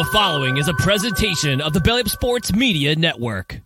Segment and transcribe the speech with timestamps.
[0.00, 3.60] The following is a presentation of the Belly Up Sports Media Network.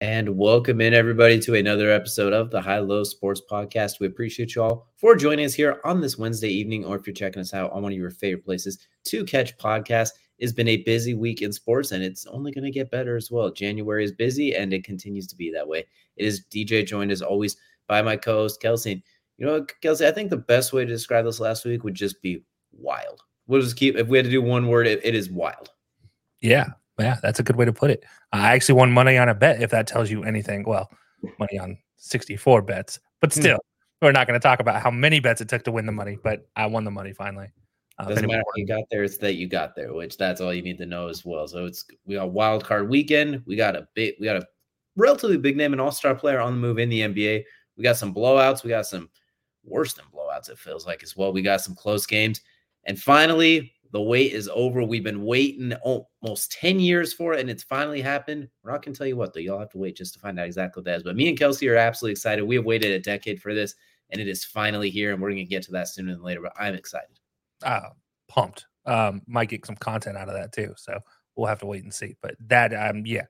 [0.00, 4.00] And welcome in everybody to another episode of the High Low Sports Podcast.
[4.00, 7.12] We appreciate you all for joining us here on this Wednesday evening, or if you're
[7.12, 10.12] checking us out on one of your favorite places to catch podcasts.
[10.38, 13.30] It's been a busy week in sports, and it's only going to get better as
[13.30, 13.50] well.
[13.50, 15.84] January is busy, and it continues to be that way.
[16.16, 17.56] It is DJ joined as always
[17.88, 19.02] by my co-host Kelcey.
[19.38, 22.20] You know, Kelcey, I think the best way to describe this last week would just
[22.22, 23.22] be wild.
[23.46, 25.70] We'll just keep if we had to do one word, it, it is wild.
[26.40, 26.66] Yeah,
[26.98, 28.04] yeah, that's a good way to put it.
[28.32, 30.64] I actually won money on a bet, if that tells you anything.
[30.64, 30.90] Well,
[31.38, 33.40] money on 64 bets, but Hmm.
[33.40, 33.58] still,
[34.02, 36.18] we're not going to talk about how many bets it took to win the money,
[36.22, 37.48] but I won the money finally.
[37.98, 40.52] Uh, Doesn't matter how you got there, it's that you got there, which that's all
[40.52, 41.48] you need to know as well.
[41.48, 43.42] So it's we got wild card weekend.
[43.46, 44.46] We got a big, we got a
[44.96, 47.44] relatively big name, an all-star player on the move in the NBA.
[47.76, 48.64] We got some blowouts.
[48.64, 49.10] We got some
[49.64, 51.32] worse than blowouts, it feels like as well.
[51.32, 52.40] We got some close games.
[52.84, 54.82] And finally, the wait is over.
[54.82, 58.48] We've been waiting almost 10 years for it, and it's finally happened.
[58.62, 59.40] We're not gonna tell you what though.
[59.40, 61.02] Y'all have to wait just to find out exactly what that is.
[61.02, 62.44] But me and Kelcey are absolutely excited.
[62.44, 63.74] We have waited a decade for this,
[64.10, 66.40] and it is finally here, and we're gonna get to that sooner than later.
[66.42, 67.18] But I'm excited.
[67.62, 67.90] uh,
[68.28, 68.66] pumped.
[68.86, 70.72] Um, might get some content out of that too.
[70.76, 70.98] So
[71.34, 72.16] we'll have to wait and see.
[72.22, 73.24] But that, um, yeah,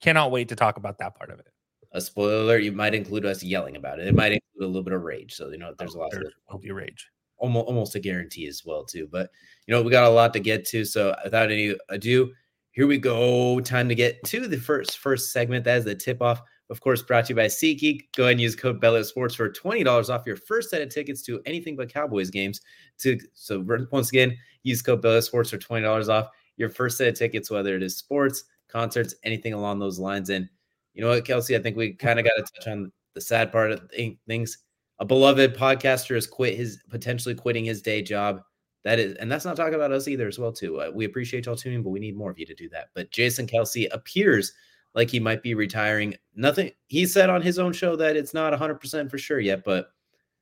[0.00, 1.51] cannot wait to talk about that part of it.
[1.92, 4.08] A spoiler alert, you might include us yelling about it.
[4.08, 5.34] It might include a little bit of rage.
[5.34, 7.08] So, you know, there's oh, a lot of There will be rage.
[7.36, 9.08] almost, almost a guarantee as well, too.
[9.10, 9.30] But,
[9.66, 10.84] you know, we got a lot to get to.
[10.84, 12.32] So without any ado,
[12.72, 13.60] here we go.
[13.60, 15.64] Time to get to the first first segment.
[15.64, 16.40] That is the tip off.
[16.70, 18.14] Of course, brought to you by SeatGeek.
[18.16, 21.20] Go ahead and use code Bella Sports for $20 off your first set of tickets
[21.24, 22.62] to anything but Cowboys games.
[23.00, 27.14] To so once again, use code Bella Sports for $20 off your first set of
[27.14, 30.30] tickets, whether it is sports, concerts, anything along those lines.
[30.30, 30.48] And
[30.94, 31.58] you know what, Kelcey?
[31.58, 33.90] I think we kind of got to touch on the sad part of
[34.26, 34.58] things.
[34.98, 38.42] A beloved podcaster has quit his potentially quitting his day job.
[38.84, 40.52] That is, and that's not talking about us either, as well.
[40.52, 42.88] Too, uh, we appreciate y'all tuning, but we need more of you to do that.
[42.94, 44.52] But Jason Kelce appears
[44.94, 46.14] like he might be retiring.
[46.34, 46.72] Nothing.
[46.88, 49.88] He said on his own show that it's not 100 percent for sure yet, but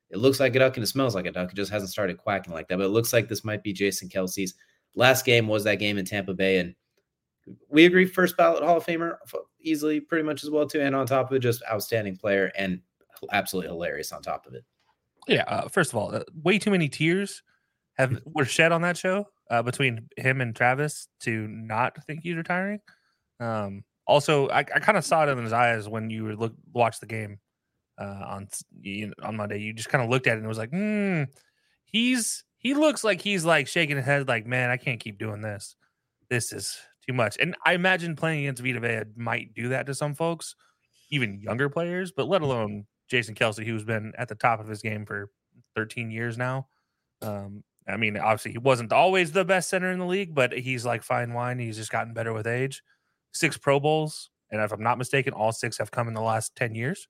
[0.09, 1.51] it looks like a duck and it smells like a duck.
[1.51, 2.77] It just hasn't started quacking like that.
[2.77, 4.55] But it looks like this might be Jason Kelce's
[4.95, 5.47] last game.
[5.47, 6.75] Was that game in Tampa Bay and
[7.69, 9.17] we agree first ballot Hall of Famer
[9.63, 10.81] easily, pretty much as well too.
[10.81, 12.81] And on top of it, just outstanding player and
[13.31, 14.63] absolutely hilarious on top of it.
[15.27, 15.43] Yeah.
[15.43, 17.43] Uh, first of all, uh, way too many tears
[17.97, 22.35] have were shed on that show uh, between him and Travis to not think he's
[22.35, 22.79] retiring.
[23.39, 26.53] Um, also, I, I kind of saw it in his eyes when you would look
[26.73, 27.39] watch the game
[27.99, 28.47] uh, on
[28.81, 29.59] you know, on Monday.
[29.59, 31.23] You just kind of looked at it and it was like, hmm,
[31.85, 35.41] he's he looks like he's like shaking his head, like, man, I can't keep doing
[35.41, 35.75] this.
[36.29, 36.77] This is
[37.11, 37.37] too much.
[37.39, 40.55] And I imagine playing against Vita Vea might do that to some folks,
[41.09, 44.81] even younger players, but let alone Jason Kelce, who's been at the top of his
[44.81, 45.29] game for
[45.75, 46.67] 13 years now.
[47.21, 50.85] Um, I mean, obviously, he wasn't always the best center in the league, but he's
[50.85, 51.59] like fine wine.
[51.59, 52.81] He's just gotten better with age.
[53.33, 56.55] Six Pro Bowls, and if I'm not mistaken, all six have come in the last
[56.55, 57.07] 10 years.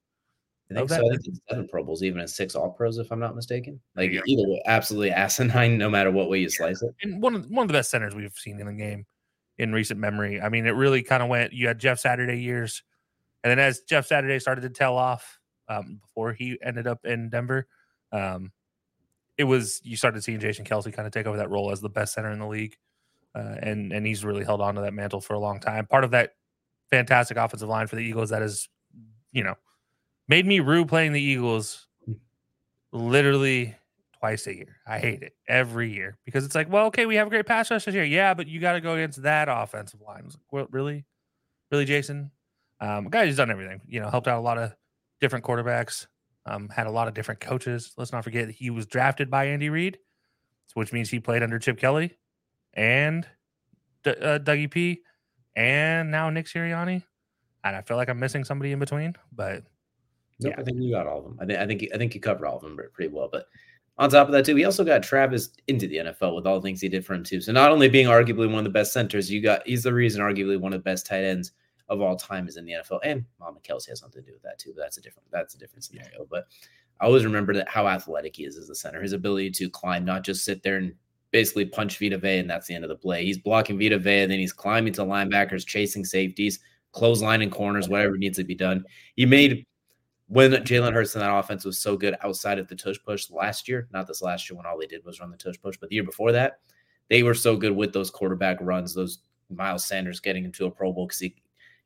[0.71, 0.95] I think so.
[0.95, 3.79] I think it's seven Pro Bowls, even at six All Pros, if I'm not mistaken.
[3.95, 4.21] Like go.
[4.25, 6.95] either way, absolutely asinine, no matter what way you slice it.
[7.01, 9.05] And one of one of the best centers we've seen in the game
[9.61, 10.41] in recent memory.
[10.41, 11.53] I mean, it really kind of went.
[11.53, 12.81] You had Jeff Saturday years,
[13.43, 15.39] and then as Jeff Saturday started to tail off
[15.69, 17.67] um, before he ended up in Denver,
[18.11, 18.51] um,
[19.37, 21.89] it was you started seeing Jason Kelce kind of take over that role as the
[21.89, 22.75] best center in the league,
[23.35, 25.85] uh, and and he's really held on to that mantle for a long time.
[25.85, 26.31] Part of that
[26.89, 28.67] fantastic offensive line for the Eagles that has,
[29.31, 29.55] you know,
[30.27, 31.87] made me rue playing the Eagles
[32.91, 33.75] literally
[34.21, 34.77] twice a year.
[34.85, 37.71] I hate it every year because it's like, well, okay, we have a great pass
[37.71, 38.03] rush this year.
[38.03, 40.25] Yeah, but you got to go against that offensive line.
[40.25, 41.05] Like, well, really?
[41.71, 42.31] Really, Jason?
[42.79, 44.73] Um, guy who's done everything, you know, helped out a lot of
[45.19, 46.05] different quarterbacks,
[46.45, 47.93] um, had a lot of different coaches.
[47.97, 49.97] Let's not forget he was drafted by Andy Reid,
[50.75, 52.15] which means he played under Chip Kelly
[52.73, 53.27] and
[54.03, 55.01] D- uh, Dougie P
[55.55, 57.03] and now Nick Sirianni.
[57.63, 59.63] And I feel like I'm missing somebody in between, but
[60.39, 60.59] Nope, Yeah.
[60.59, 61.37] I think you got all of them.
[61.39, 63.29] I think I think you- I think you covered all of them pretty well.
[63.31, 63.45] But
[64.01, 66.61] on top of that, too, he also got Travis into the NFL with all the
[66.63, 67.39] things he did for him too.
[67.39, 70.23] So not only being arguably one of the best centers, you got he's the reason
[70.23, 71.51] arguably one of the best tight ends
[71.87, 73.01] of all time is in the NFL.
[73.03, 74.73] And Mama Kelce has something to do with that too.
[74.75, 76.25] But that's a different that's a different scenario.
[76.27, 76.47] But
[76.99, 79.03] I always remember that how athletic he is as a center.
[79.03, 80.95] His ability to climb, not just sit there and
[81.29, 83.23] basically punch Vita Vea, and that's the end of the play.
[83.23, 86.59] He's blocking Vita Vea, then he's climbing to linebackers, chasing safeties,
[86.91, 88.83] clothesline in corners, whatever needs to be done.
[89.15, 89.65] He made
[90.31, 93.67] when Jalen Hurts in that offense was so good outside of the tush push last
[93.67, 95.89] year, not this last year when all they did was run the tush push, but
[95.89, 96.61] the year before that,
[97.09, 99.19] they were so good with those quarterback runs, those
[99.49, 101.35] Miles Sanders getting into a Pro Bowl because he,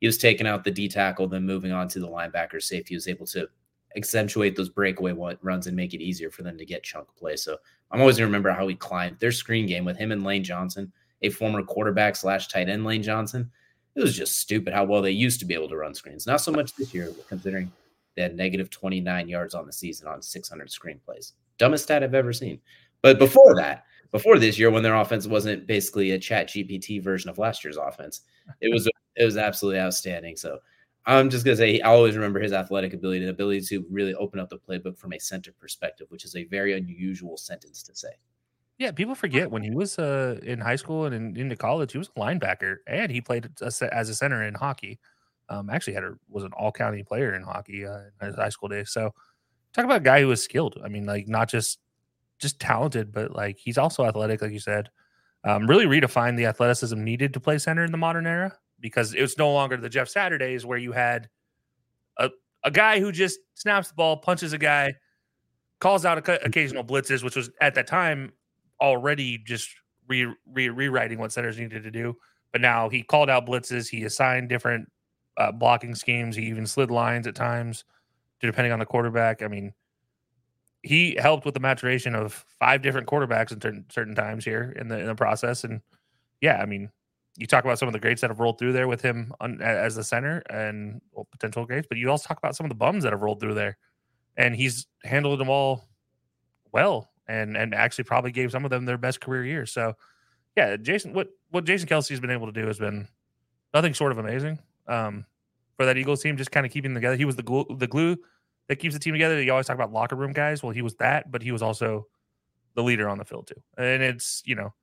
[0.00, 2.90] he was taking out the D tackle, then moving on to the linebacker safety.
[2.90, 3.48] He was able to
[3.96, 5.12] accentuate those breakaway
[5.42, 7.34] runs and make it easier for them to get chunk play.
[7.34, 7.56] So
[7.90, 10.92] I'm always gonna remember how he climbed their screen game with him and Lane Johnson,
[11.22, 13.50] a former quarterback slash tight end Lane Johnson.
[13.96, 16.28] It was just stupid how well they used to be able to run screens.
[16.28, 17.72] Not so much this year, considering
[18.16, 21.34] they had negative 29 yards on the season on 600 screen plays.
[21.58, 22.60] Dumbest stat I've ever seen.
[23.02, 27.28] But before that, before this year, when their offense wasn't basically a Chat GPT version
[27.28, 28.22] of last year's offense,
[28.60, 30.36] it was it was absolutely outstanding.
[30.36, 30.58] So
[31.04, 34.40] I'm just gonna say I always remember his athletic ability, the ability to really open
[34.40, 38.10] up the playbook from a center perspective, which is a very unusual sentence to say.
[38.78, 41.98] Yeah, people forget when he was uh, in high school and in, into college, he
[41.98, 44.98] was a linebacker and he played as a center in hockey.
[45.48, 48.48] Um, actually, had a was an all county player in hockey uh, in his high
[48.48, 48.90] school days.
[48.90, 49.12] So,
[49.72, 50.78] talk about a guy who was skilled.
[50.84, 51.78] I mean, like not just
[52.38, 54.90] just talented, but like he's also athletic, like you said.
[55.44, 59.22] Um, really redefined the athleticism needed to play center in the modern era because it
[59.22, 61.28] was no longer the Jeff Saturdays where you had
[62.18, 62.30] a,
[62.64, 64.94] a guy who just snaps the ball, punches a guy,
[65.80, 68.32] calls out occasional blitzes, which was at that time
[68.80, 69.70] already just
[70.08, 72.16] re, re, rewriting what centers needed to do.
[72.52, 74.88] But now he called out blitzes, he assigned different
[75.38, 77.84] uh, blocking schemes, he even slid lines at times,
[78.40, 79.42] depending on the quarterback.
[79.42, 79.72] I mean,
[80.82, 84.98] he helped with the maturation of five different quarterbacks in certain, times here in the
[84.98, 85.64] in the process.
[85.64, 85.80] And
[86.40, 86.90] yeah, I mean,
[87.36, 89.60] you talk about some of the greats that have rolled through there with him on,
[89.60, 92.76] as the center and well, potential greats, but you also talk about some of the
[92.76, 93.76] bums that have rolled through there,
[94.36, 95.88] and he's handled them all
[96.72, 99.72] well, and and actually probably gave some of them their best career years.
[99.72, 99.94] So,
[100.56, 103.08] yeah, Jason, what what Jason Kelce's been able to do has been
[103.74, 105.24] nothing short of amazing um,
[105.76, 106.36] for that Eagles team.
[106.36, 107.16] Just kind of keeping together.
[107.16, 108.16] He was the glue, the glue
[108.68, 109.40] that keeps the team together.
[109.40, 110.62] You always talk about locker room guys.
[110.62, 112.06] Well, he was that, but he was also
[112.74, 114.74] the leader on the field too, and it's you know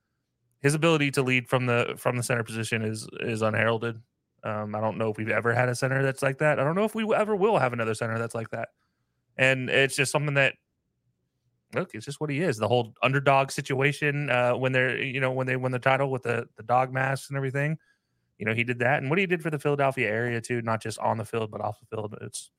[0.61, 4.01] his ability to lead from the from the center position is is unheralded.
[4.43, 6.59] Um, I don't know if we've ever had a center that's like that.
[6.59, 8.69] I don't know if we ever will have another center that's like that.
[9.37, 10.55] And it's just something that
[11.73, 12.57] look, it's just what he is.
[12.57, 16.23] The whole underdog situation uh, when they're you know when they win the title with
[16.23, 17.77] the the dog masks and everything.
[18.43, 20.81] You know, he did that, and what he did for the Philadelphia area too, not
[20.81, 22.17] just on the field but off the field.
[22.19, 22.51] It's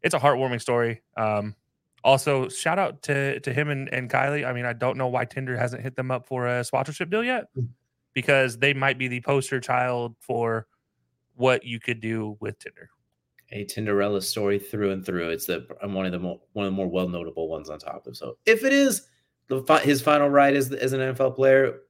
[0.00, 1.02] it's a heartwarming story.
[1.16, 1.56] Um,
[2.04, 4.46] also, shout out to to him and, and Kylie.
[4.46, 7.24] I mean, I don't know why Tinder hasn't hit them up for a sponsorship deal
[7.24, 7.64] yet, hmm.
[8.12, 10.68] because they might be the poster child for
[11.34, 12.90] what you could do with Tinder.
[13.50, 15.30] A Tinderella story through and through.
[15.30, 18.06] It's the one of the more, one of the more well notable ones on top
[18.06, 18.16] of.
[18.16, 19.08] So if it is
[19.48, 21.80] the his final ride as as an NFL player,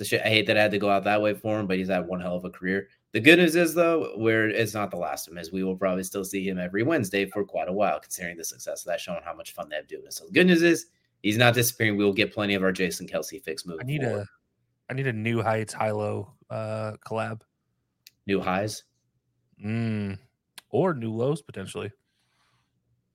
[0.00, 2.06] I hate that I had to go out that way for him, but he's had
[2.06, 2.88] one hell of a career.
[3.12, 5.76] The good news is though, where it's not the last of him, as we will
[5.76, 9.00] probably still see him every Wednesday for quite a while, considering the success of that
[9.00, 10.12] show and how much fun they have doing it.
[10.12, 10.86] So the good news is
[11.22, 11.96] he's not disappearing.
[11.96, 13.86] We will get plenty of our Jason Kelce fix moving.
[13.86, 14.22] I need forward.
[14.22, 14.26] a
[14.90, 17.42] I need a new heights high low uh collab.
[18.26, 18.82] New highs?
[19.64, 20.18] Mm.
[20.70, 21.92] Or new lows potentially.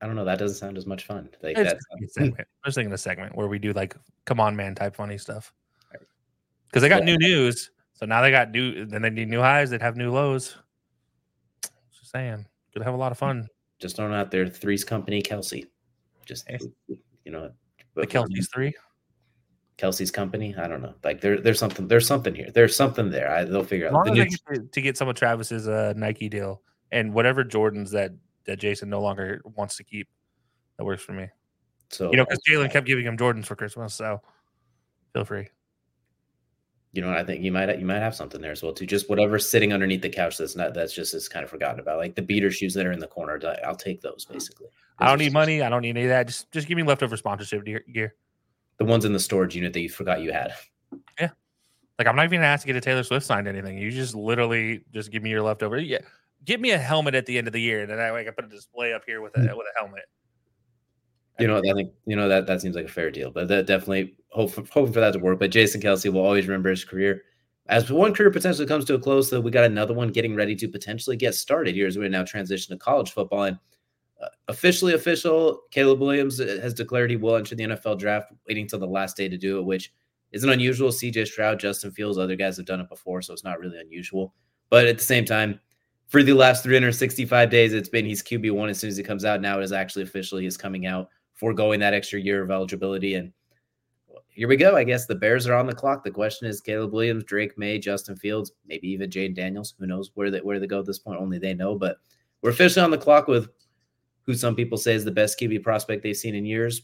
[0.00, 0.24] I don't know.
[0.24, 1.28] That doesn't sound as much fun.
[1.42, 1.76] Like that.
[2.18, 3.94] I was thinking a segment where we do like
[4.24, 5.52] come on man type funny stuff.
[6.70, 7.16] Because they got yeah.
[7.16, 7.70] new news
[8.00, 9.68] so now they got new, then they need new highs.
[9.68, 10.56] They'd have new lows.
[11.92, 13.46] Just saying, could have a lot of fun.
[13.78, 15.66] Just throwing out there, Three's Company, Kelsey.
[16.24, 16.48] Just
[16.88, 17.50] you know,
[17.94, 18.72] the Kelce's three.
[19.76, 20.54] Kelsey's company.
[20.56, 20.94] I don't know.
[21.04, 21.88] Like there, there's something.
[21.88, 22.50] There's something here.
[22.54, 23.30] There's something there.
[23.30, 24.04] I, they'll figure out.
[24.04, 24.24] The new...
[24.24, 26.62] get to, to, get some of Travis's uh, Nike deal
[26.92, 28.12] and whatever Jordans that
[28.46, 30.08] that Jason no longer wants to keep.
[30.78, 31.28] That works for me.
[31.90, 34.20] So you know, because Jalen kept giving him Jordans for Christmas, so
[35.12, 35.48] feel free
[36.92, 38.86] you know, I think you might you might have something there as well too.
[38.86, 41.98] Just whatever's sitting underneath the couch that's not that's just is kind of forgotten about.
[41.98, 44.66] Like the beater shoes that are in the corner, I'll take those basically.
[44.66, 45.62] Those I don't need money.
[45.62, 46.26] I don't need any of that.
[46.26, 48.14] Just just give me leftover sponsorship gear.
[48.78, 50.52] The ones in the storage unit that you forgot you had.
[51.20, 51.30] Yeah.
[51.98, 53.78] Like I'm not even gonna to get a Taylor Swift signed anything.
[53.78, 55.78] You just literally just give me your leftover.
[55.78, 55.98] Yeah.
[56.44, 58.32] Give me a helmet at the end of the year, and then I, I can
[58.32, 59.56] put a display up here with a hmm.
[59.56, 60.04] with a helmet.
[61.38, 63.66] You know, I think you know that that seems like a fair deal, but that
[63.66, 65.38] definitely hope hoping for that to work.
[65.38, 67.22] But Jason Kelce will always remember his career.
[67.66, 70.56] As one career potentially comes to a close, though, we got another one getting ready
[70.56, 73.44] to potentially get started here as we now transition to college football.
[73.44, 73.58] And
[74.20, 78.66] uh, officially official, Caleb Williams uh, has declared he will enter the NFL draft, waiting
[78.66, 79.92] till the last day to do it, which
[80.32, 80.90] isn't unusual.
[80.90, 84.34] CJ Stroud, Justin Fields, other guys have done it before, so it's not really unusual.
[84.68, 85.60] But at the same time,
[86.08, 89.24] for the last 365 days, it's been he's QB one as soon as he comes
[89.24, 89.40] out.
[89.40, 93.14] Now it is actually officially he's coming out foregoing that extra year of eligibility.
[93.14, 93.32] And
[94.40, 94.74] here we go.
[94.74, 96.02] I guess the Bears are on the clock.
[96.02, 99.74] The question is Caleb Williams, Drake Maye, Justin Fields, maybe even Jayden Daniels.
[99.78, 101.20] Who knows where they where they go at this point?
[101.20, 101.74] Only they know.
[101.74, 101.98] But
[102.40, 103.50] we're officially on the clock with
[104.24, 106.80] who some people say is the best QB prospect they've seen in years.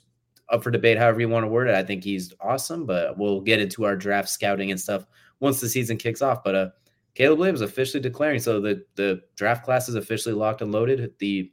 [0.51, 1.75] Up for debate, however you want to word it.
[1.75, 5.07] I think he's awesome, but we'll get into our draft scouting and stuff
[5.41, 6.45] once the season kicks off.
[6.45, 6.69] But uh
[7.15, 8.39] Caleb Williams officially declaring.
[8.39, 11.15] So the the draft class is officially locked and loaded.
[11.21, 11.51] The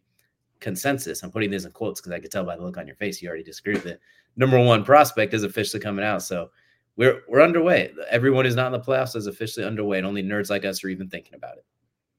[0.64, 1.22] consensus.
[1.22, 3.22] I'm putting this in quotes because I could tell by the look on your face
[3.22, 4.00] you already disagree with it.
[4.36, 6.24] Number one prospect is officially coming out.
[6.24, 6.50] So
[6.96, 7.92] we're we're underway.
[8.10, 10.90] Everyone who's not in the playoffs is officially underway, and only nerds like us are
[10.90, 11.66] even thinking about it.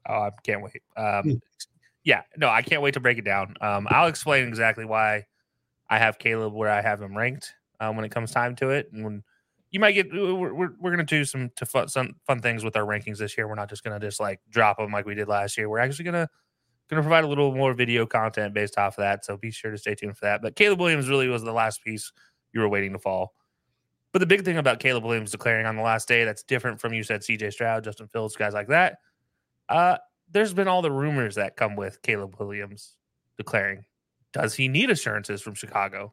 [0.07, 0.83] Oh, I can't wait.
[0.97, 1.41] Um,
[2.05, 3.55] yeah, no, I can't wait to break it down.
[3.61, 5.25] Um, I'll explain exactly why
[5.89, 8.91] I have Caleb where I have him ranked um, when it comes time to it,
[8.93, 9.23] and when
[9.71, 12.77] you might get we're we're, we're gonna do some to fun some fun things with
[12.77, 13.49] our rankings this year.
[13.49, 15.69] We're not just gonna just like drop them like we did last year.
[15.69, 16.05] We're actually
[16.89, 19.25] gonna gonna provide a little more video content based off of that.
[19.25, 20.43] So be sure to stay tuned for that.
[20.43, 22.13] But Caleb Williams really was the last piece
[22.53, 23.35] you were waiting to fall.
[24.13, 26.93] But the big thing about Caleb Williams declaring on the last day that's different from
[26.95, 28.99] you said CJ Stroud, Justin Fields, guys like that.
[29.69, 29.97] Uh,
[30.31, 32.97] there's been all the rumors that come with Caleb Williams
[33.37, 33.85] declaring.
[34.33, 36.13] Does he need assurances from Chicago?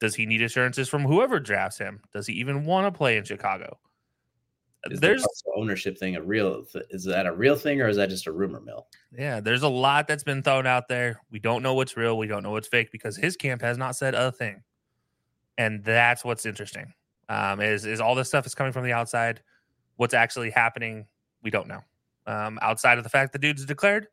[0.00, 2.00] Does he need assurances from whoever drafts him?
[2.12, 3.78] Does he even want to play in Chicago?
[4.90, 8.10] Is there's the ownership thing a real is that a real thing or is that
[8.10, 8.86] just a rumor mill?
[9.16, 11.20] Yeah, there's a lot that's been thrown out there.
[11.30, 12.18] We don't know what's real.
[12.18, 14.62] We don't know what's fake because his camp has not said a thing,
[15.56, 16.92] and that's what's interesting.
[17.28, 19.42] Um, is is all this stuff is coming from the outside?
[19.96, 21.06] What's actually happening?
[21.42, 21.80] We don't know.
[22.26, 24.08] Um, outside of the fact the dude's declared,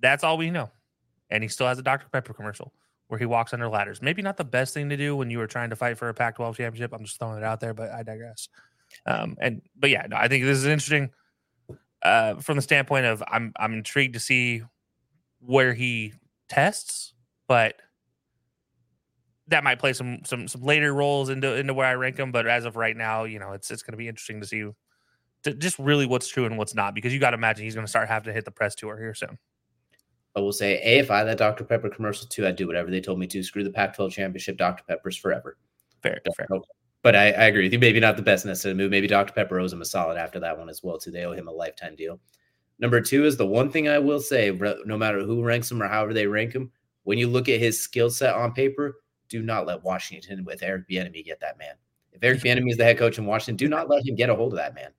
[0.00, 0.70] that's all we know.
[1.30, 2.72] And he still has a Dr Pepper commercial
[3.08, 4.00] where he walks under ladders.
[4.00, 6.14] Maybe not the best thing to do when you were trying to fight for a
[6.14, 6.92] Pac-12 championship.
[6.92, 8.48] I'm just throwing it out there, but I digress.
[9.06, 11.10] Um, and but yeah, no, I think this is interesting
[12.02, 14.62] uh, from the standpoint of I'm I'm intrigued to see
[15.40, 16.12] where he
[16.48, 17.14] tests,
[17.48, 17.76] but
[19.48, 22.32] that might play some some some later roles into into where I rank him.
[22.32, 24.70] But as of right now, you know, it's it's going to be interesting to see
[25.44, 27.86] to just really what's true and what's not because you got to imagine he's going
[27.86, 29.38] to start having to hit the press tour here soon.
[30.36, 31.62] I will say, A, if I had that Dr.
[31.62, 33.42] Pepper commercial too, I'd do whatever they told me to.
[33.42, 34.82] Screw the Pac 12 championship, Dr.
[34.88, 35.56] Pepper's forever.
[36.02, 36.48] Fair, fair.
[37.04, 37.78] But I, I, agree with you.
[37.78, 38.90] Maybe not the best necessary move.
[38.90, 39.34] Maybe Dr.
[39.34, 41.10] Pepper owes him a solid after that one as well, too.
[41.10, 42.18] They owe him a lifetime deal.
[42.78, 44.50] Number two is the one thing I will say,
[44.86, 47.78] no matter who ranks him or however they rank him, when you look at his
[47.78, 51.74] skill set on paper, do not let Washington with Eric Bieniemy get that man.
[52.12, 54.34] If Eric Bieniemy is the head coach in Washington, do not let him get a
[54.34, 54.90] hold of that man.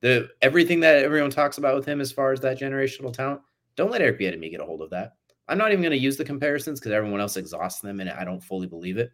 [0.00, 3.42] The everything that everyone talks about with him as far as that generational talent,
[3.76, 5.16] don't let Eric Bieniemy get a hold of that.
[5.48, 8.24] I'm not even going to use the comparisons because everyone else exhausts them and I
[8.24, 9.12] don't fully believe it.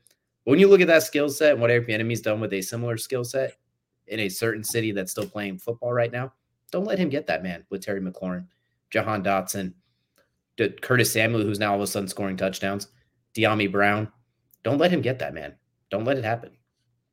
[0.49, 2.97] When you look at that skill set and what Eric Bieniemy's done with a similar
[2.97, 3.59] skill set
[4.07, 6.33] in a certain city that's still playing football right now,
[6.73, 8.47] don't let him get that man with Terry McLaurin,
[8.90, 9.75] Jahan Dotson,
[10.81, 12.88] Curtis Samuel, who's now all of a sudden scoring touchdowns,
[13.37, 14.11] Dyami Brown.
[14.62, 15.55] Don't let him get that man.
[15.90, 16.52] Don't let it happen.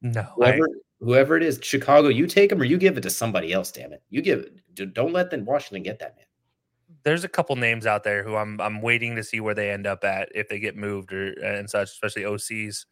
[0.02, 3.10] No, whoever I, whoever it is, Chicago, you take him or you give it to
[3.10, 3.70] somebody else.
[3.70, 4.94] Damn it, you give it.
[4.94, 6.26] Don't let the Washington get that man
[7.04, 9.86] there's a couple names out there who I'm I'm waiting to see where they end
[9.86, 12.86] up at if they get moved or uh, and such, especially OCs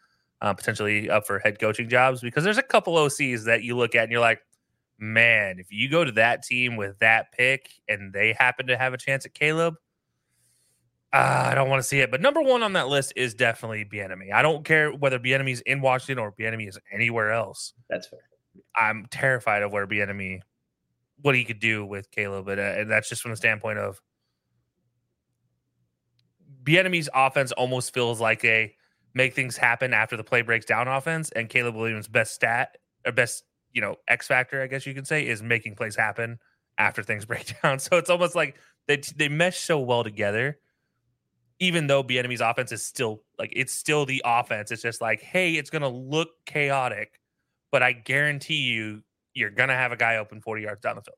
[0.43, 3.95] uh, potentially up for head coaching jobs because there's a couple OCs that you look
[3.95, 4.41] at and you're like,
[4.99, 8.93] man, if you go to that team with that pick and they happen to have
[8.93, 9.75] a chance at Caleb,
[11.13, 12.11] uh, I don't want to see it.
[12.11, 14.33] But number one on that list is definitely Bieniemy.
[14.33, 17.73] I don't care whether Bieniemy's in Washington or Bieniemy is anywhere else.
[17.89, 18.19] That's fair.
[18.75, 20.41] I'm terrified of where Bieniemy
[21.21, 24.01] what he could do with Caleb, but uh, and that's just from the standpoint of
[26.63, 28.75] Bieniemy's offense almost feels like a
[29.13, 33.11] make things happen after the play breaks down offense, and Caleb Williams' best stat or
[33.11, 36.39] best you know X factor, I guess you can say, is making plays happen
[36.77, 37.79] after things break down.
[37.79, 40.59] So it's almost like they they mesh so well together.
[41.59, 45.53] Even though Bieniemy's offense is still like it's still the offense, it's just like, hey,
[45.53, 47.19] it's gonna look chaotic,
[47.71, 49.03] but I guarantee you
[49.33, 51.17] you're gonna have a guy open 40 yards down the field.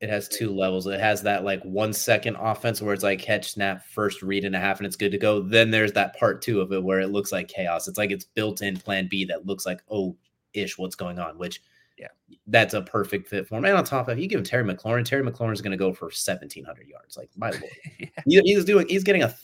[0.00, 0.86] It has two levels.
[0.86, 4.54] It has that like one second offense where it's like catch, snap, first read and
[4.54, 5.40] a half, and it's good to go.
[5.40, 7.88] Then there's that part two of it where it looks like chaos.
[7.88, 10.14] It's like it's built in plan B that looks like, oh,
[10.52, 11.38] ish, what's going on?
[11.38, 11.62] Which,
[11.96, 12.08] yeah,
[12.46, 13.64] that's a perfect fit for him.
[13.64, 15.04] And on top of it, you give him Terry McLaurin.
[15.04, 17.16] Terry McLaurin is going to go for 1,700 yards.
[17.16, 17.64] Like, my lord.
[17.98, 18.08] yeah.
[18.26, 19.34] he, he's doing, he's getting a,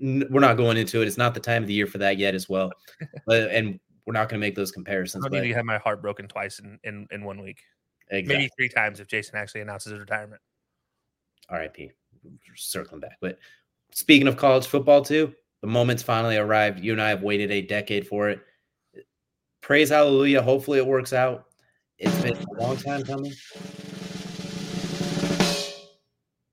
[0.00, 1.06] we're not going into it.
[1.06, 2.72] It's not the time of the year for that yet as well.
[3.26, 5.24] but, and we're not going to make those comparisons.
[5.24, 7.62] I need to have my heart broken twice in, in, in one week.
[8.10, 8.36] Exactly.
[8.36, 10.40] Maybe three times if Jason actually announces his retirement.
[11.50, 11.92] RIP.
[12.56, 13.18] Circling back.
[13.20, 13.38] But
[13.92, 16.80] speaking of college football, too, the moment's finally arrived.
[16.80, 18.40] You and I have waited a decade for it.
[19.60, 20.42] Praise hallelujah.
[20.42, 21.46] Hopefully it works out.
[21.98, 23.32] It's been a long time coming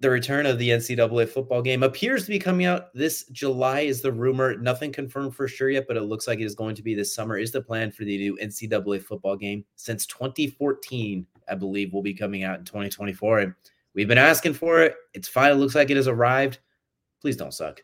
[0.05, 4.01] the return of the NCAA football game appears to be coming out this July, is
[4.01, 4.55] the rumor.
[4.55, 7.15] Nothing confirmed for sure yet, but it looks like it is going to be this
[7.15, 7.39] summer.
[7.39, 11.25] Is the plan for the new NCAA football game since 2014?
[11.47, 13.53] I believe will be coming out in 2024, and
[13.93, 14.95] we've been asking for it.
[15.13, 15.51] It's fine.
[15.51, 16.59] It looks like it has arrived.
[17.21, 17.83] Please don't suck.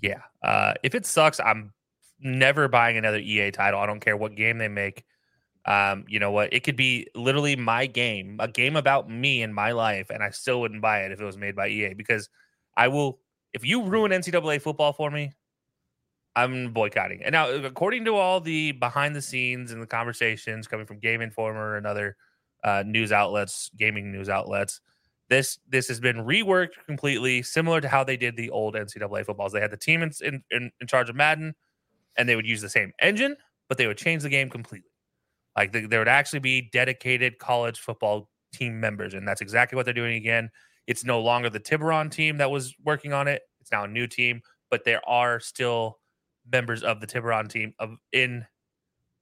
[0.00, 1.72] Yeah, uh, if it sucks, I'm
[2.20, 3.80] never buying another EA title.
[3.80, 5.04] I don't care what game they make.
[5.66, 6.52] Um, you know what?
[6.52, 10.30] It could be literally my game, a game about me and my life, and I
[10.30, 12.28] still wouldn't buy it if it was made by EA because
[12.76, 13.20] I will.
[13.52, 15.32] If you ruin NCAA football for me,
[16.36, 17.22] I'm boycotting.
[17.22, 21.20] And now, according to all the behind the scenes and the conversations coming from Game
[21.20, 22.16] Informer and other
[22.64, 24.80] uh, news outlets, gaming news outlets,
[25.28, 29.52] this this has been reworked completely, similar to how they did the old NCAA footballs.
[29.52, 30.12] They had the team in,
[30.50, 31.54] in, in charge of Madden,
[32.16, 33.36] and they would use the same engine,
[33.68, 34.90] but they would change the game completely.
[35.56, 39.84] Like the, there would actually be dedicated college football team members, and that's exactly what
[39.84, 40.50] they're doing again.
[40.86, 44.06] It's no longer the Tiburon team that was working on it; it's now a new
[44.06, 45.98] team, but there are still
[46.50, 48.46] members of the Tiburon team of in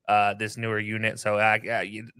[0.08, 1.18] uh, this newer unit.
[1.18, 1.58] So uh,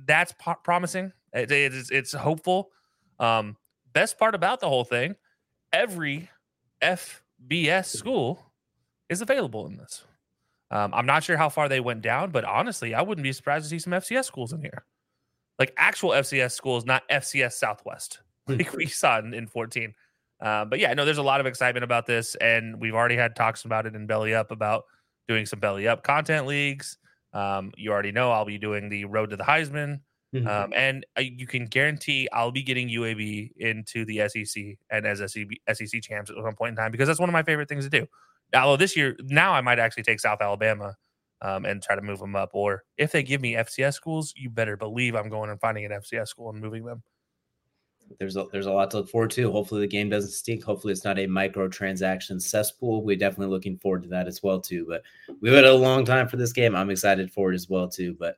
[0.07, 1.13] that's po- promising.
[1.33, 2.71] It, it's, it's hopeful.
[3.19, 3.57] Um,
[3.93, 5.17] best part about the whole thing,
[5.73, 6.29] every
[6.81, 8.53] FBS school
[9.09, 10.05] is available in this.
[10.71, 13.65] Um, I'm not sure how far they went down, but honestly, I wouldn't be surprised
[13.67, 14.85] to see some FCS schools in here,
[15.59, 19.93] like actual FCS schools, not FCS Southwest, like we saw in, in 14.
[20.43, 23.37] Uh, but yeah, no, there's a lot of excitement about this, and we've already had
[23.37, 24.85] talks about it in Belly Up about
[25.29, 26.99] doing some Belly Up content leagues.
[27.33, 30.01] Um, you already know I'll be doing the Road to the Heisman,
[30.35, 30.49] mm-hmm.
[30.49, 35.19] um, and uh, you can guarantee I'll be getting UAB into the SEC and as
[35.33, 37.85] SEC, SEC champs at one point in time because that's one of my favorite things
[37.85, 38.07] to do.
[38.53, 40.97] Although this year, now I might actually take South Alabama
[41.41, 42.51] um, and try to move them up.
[42.53, 45.93] Or if they give me FCS schools, you better believe I'm going and finding an
[45.93, 47.03] FCS school and moving them
[48.19, 49.51] there's a, there's a lot to look forward to.
[49.51, 50.63] Hopefully the game doesn't stink.
[50.63, 53.05] Hopefully it's not a microtransaction cesspool.
[53.05, 54.87] We're definitely looking forward to that as well too.
[54.89, 55.03] But
[55.41, 56.75] we've had a long time for this game.
[56.75, 58.17] I'm excited for it as well too.
[58.19, 58.37] But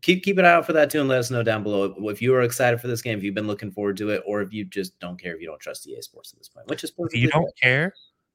[0.00, 2.22] keep keep an eye out for that too, and let us know down below if
[2.22, 4.52] you are excited for this game, if you've been looking forward to it, or if
[4.52, 6.68] you just don't care if you don't trust EA Sports at this point.
[6.68, 7.92] Which is if you don't care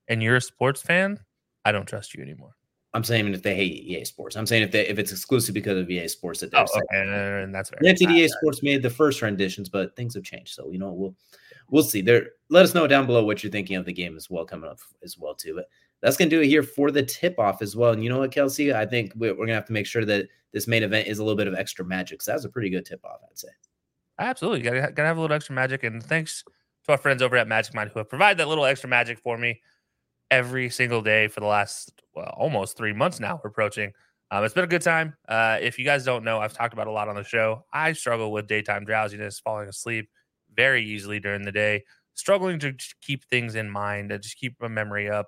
[0.08, 1.20] and you're a sports fan,
[1.66, 2.56] I don't trust you anymore.
[2.98, 4.36] I'm saying if they hate EA Sports.
[4.36, 7.44] I'm saying if they if it's exclusive because of EA Sports that they're oh, okay,
[7.44, 7.78] and that's fair.
[7.80, 10.56] Granted, EA Sports made the first renditions, but things have changed.
[10.56, 11.16] So you know we'll
[11.70, 12.02] we'll see.
[12.02, 14.68] There, let us know down below what you're thinking of the game as well coming
[14.68, 15.54] up as well too.
[15.54, 15.70] But
[16.02, 17.92] that's gonna do it here for the tip off as well.
[17.92, 20.28] And you know what, Kelcey, I think we're, we're gonna have to make sure that
[20.52, 22.24] this main event is a little bit of extra magic.
[22.24, 23.50] So that's a pretty good tip off, I'd say.
[24.18, 25.84] Absolutely, gotta gotta have a little extra magic.
[25.84, 26.44] And thanks
[26.86, 29.38] to our friends over at Magic Mind who have provided that little extra magic for
[29.38, 29.62] me
[30.32, 33.40] every single day for the last well almost three months now.
[33.44, 33.94] We're approaching.
[34.30, 35.16] Um, it's been a good time.
[35.28, 37.64] Uh, if you guys don't know, I've talked about a lot on the show.
[37.72, 40.10] I struggle with daytime drowsiness, falling asleep
[40.54, 44.68] very easily during the day, struggling to keep things in mind, to just keep my
[44.68, 45.28] memory up.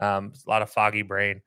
[0.00, 1.42] Um, a lot of foggy brain.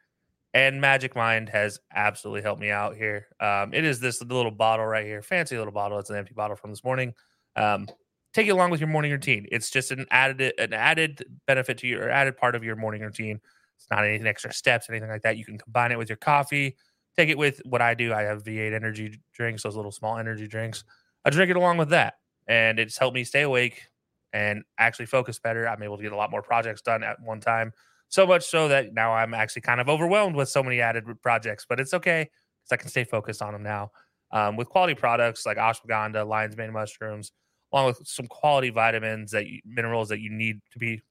[0.53, 3.27] And Magic Mind has absolutely helped me out here.
[3.39, 5.97] Um, it is this little bottle right here, fancy little bottle.
[5.97, 7.13] It's an empty bottle from this morning.
[7.55, 7.87] Um,
[8.33, 9.47] take it along with your morning routine.
[9.51, 13.39] It's just an added an added benefit to your added part of your morning routine.
[13.77, 15.37] It's not anything extra steps, anything like that.
[15.37, 16.75] You can combine it with your coffee.
[17.15, 18.13] Take it with what I do.
[18.13, 20.83] I have V8 energy drinks, those little small energy drinks.
[21.25, 22.15] I drink it along with that,
[22.47, 23.83] and it's helped me stay awake
[24.33, 25.67] and actually focus better.
[25.67, 27.71] I'm able to get a lot more projects done at one time.
[28.09, 31.65] So much so that now I'm actually kind of overwhelmed with so many added projects,
[31.67, 32.29] but it's okay
[32.63, 33.91] because I can stay focused on them now.
[34.31, 37.31] Um, with quality products like ashwagandha, lion's mane mushrooms,
[37.73, 41.01] along with some quality vitamins that you, minerals that you need to be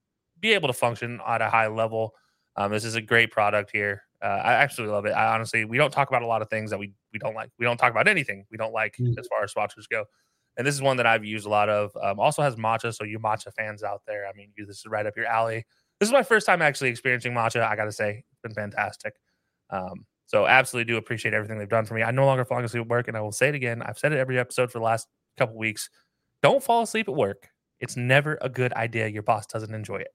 [0.40, 2.14] be able to function at a high level.
[2.56, 4.02] Um, this is a great product here.
[4.22, 5.10] Uh, I absolutely love it.
[5.10, 7.50] I honestly, we don't talk about a lot of things that we we don't like.
[7.58, 9.18] We don't talk about anything we don't like mm.
[9.18, 10.04] as far as sponsors go.
[10.56, 11.90] And this is one that I've used a lot of.
[12.00, 14.86] Um, also has matcha, so you matcha fans out there, I mean, you, this is
[14.86, 15.64] right up your alley.
[15.98, 17.66] This is my first time actually experiencing matcha.
[17.66, 19.14] I got to say, it's been fantastic.
[19.70, 22.02] Um, so absolutely do appreciate everything they've done for me.
[22.02, 23.82] I no longer fall asleep at work, and I will say it again.
[23.82, 25.06] I've said it every episode for the last
[25.38, 25.88] couple weeks.
[26.42, 27.48] Don't fall asleep at work.
[27.80, 29.08] It's never a good idea.
[29.08, 30.14] Your boss doesn't enjoy it.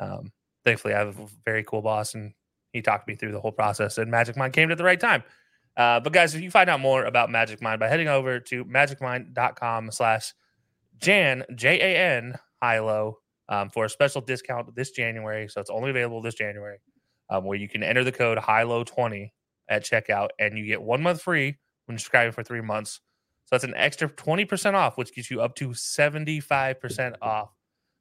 [0.00, 0.32] Um,
[0.64, 2.32] thankfully, I have a very cool boss, and
[2.72, 3.98] he talked me through the whole process.
[3.98, 5.22] And Magic Mind came at the right time.
[5.76, 8.64] Uh, but guys, if you find out more about Magic Mind by heading over to
[8.64, 10.34] magicmind.com slash
[10.98, 15.48] Jan, J A N, high low, um, for a special discount this January.
[15.48, 16.78] So it's only available this January,
[17.30, 19.32] um, where you can enter the code high low 20
[19.68, 23.00] at checkout and you get one month free when subscribing for three months.
[23.48, 27.48] So that's an extra 20% off, which gets you up to 75% off.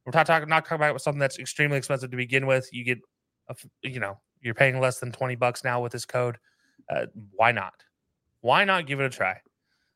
[0.05, 2.67] We're not talking not talking about something that's extremely expensive to begin with.
[2.73, 2.99] You get,
[3.47, 6.37] a, you know, you're paying less than 20 bucks now with this code.
[6.93, 7.73] Uh, why not?
[8.41, 9.39] Why not give it a try?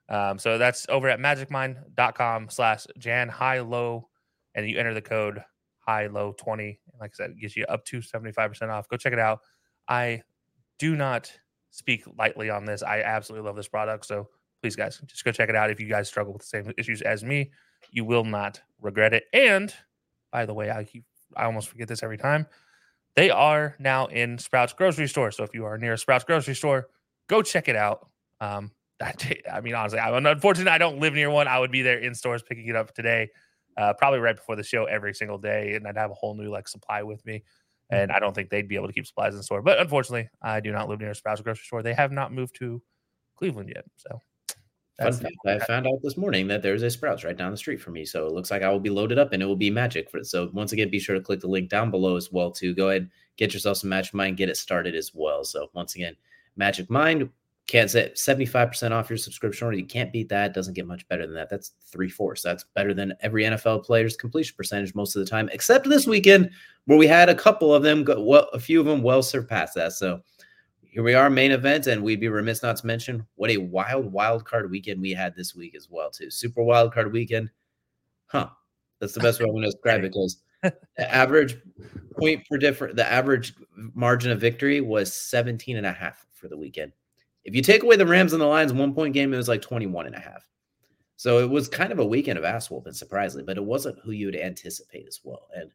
[0.07, 4.07] Um, so that's over at magicmind.com slash Jan high low,
[4.55, 5.43] and you enter the code
[5.79, 6.79] high low 20.
[6.97, 8.87] Like I said, it gets you up to 75% off.
[8.87, 9.39] Go check it out.
[9.89, 10.21] I
[10.79, 11.29] do not
[11.71, 12.83] speak lightly on this.
[12.83, 14.05] I absolutely love this product.
[14.05, 14.29] So
[14.61, 15.69] please, guys, just go check it out.
[15.71, 17.51] If you guys struggle with the same issues as me,
[17.91, 19.25] you will not regret it.
[19.33, 19.73] And
[20.31, 21.03] by the way, I keep
[21.35, 22.45] I almost forget this every time.
[23.15, 25.31] They are now in Sprouts grocery store.
[25.31, 26.87] So if you are near a Sprouts grocery store,
[27.27, 28.09] go check it out.
[28.39, 28.71] Um,
[29.51, 31.47] I mean, honestly, I'm unfortunate I don't live near one.
[31.47, 33.29] I would be there in stores picking it up today,
[33.77, 36.49] uh, probably right before the show every single day, and I'd have a whole new
[36.49, 37.43] like supply with me.
[37.89, 39.61] and I don't think they'd be able to keep supplies in store.
[39.61, 41.83] But unfortunately, I do not live near a Sprouts grocery store.
[41.83, 42.81] They have not moved to
[43.35, 44.21] Cleveland yet, so.
[45.01, 47.81] Fun fact, I found out this morning that there's a Sprouts right down the street
[47.81, 48.05] from me.
[48.05, 50.17] So it looks like I will be loaded up and it will be magic for
[50.17, 50.27] it.
[50.27, 52.89] So once again, be sure to click the link down below as well to go
[52.89, 55.43] ahead, get yourself some Magic Mind, get it started as well.
[55.43, 56.15] So once again,
[56.55, 57.29] Magic Mind
[57.67, 59.77] can't say 75% off your subscription order.
[59.77, 60.53] You can't beat that.
[60.53, 61.49] Doesn't get much better than that.
[61.49, 62.41] That's three fourths.
[62.41, 66.49] That's better than every NFL player's completion percentage most of the time, except this weekend
[66.85, 69.75] where we had a couple of them go well, a few of them well surpassed
[69.75, 69.93] that.
[69.93, 70.21] So
[70.91, 74.11] here we are, main event, and we'd be remiss not to mention what a wild
[74.11, 76.29] wild card weekend we had this week as well, too.
[76.29, 77.49] Super wild card weekend,
[78.27, 78.49] huh?
[78.99, 80.75] That's the best way I'm going to describe it because the
[81.15, 81.57] average
[82.19, 83.53] point for different, the average
[83.95, 86.91] margin of victory was 17 and a half for the weekend.
[87.45, 89.61] If you take away the Rams and the Lions one point game, it was like
[89.61, 90.45] 21 and a half.
[91.15, 94.11] So it was kind of a weekend of ass whooping, surprisingly, but it wasn't who
[94.11, 95.47] you would anticipate as well.
[95.55, 95.71] And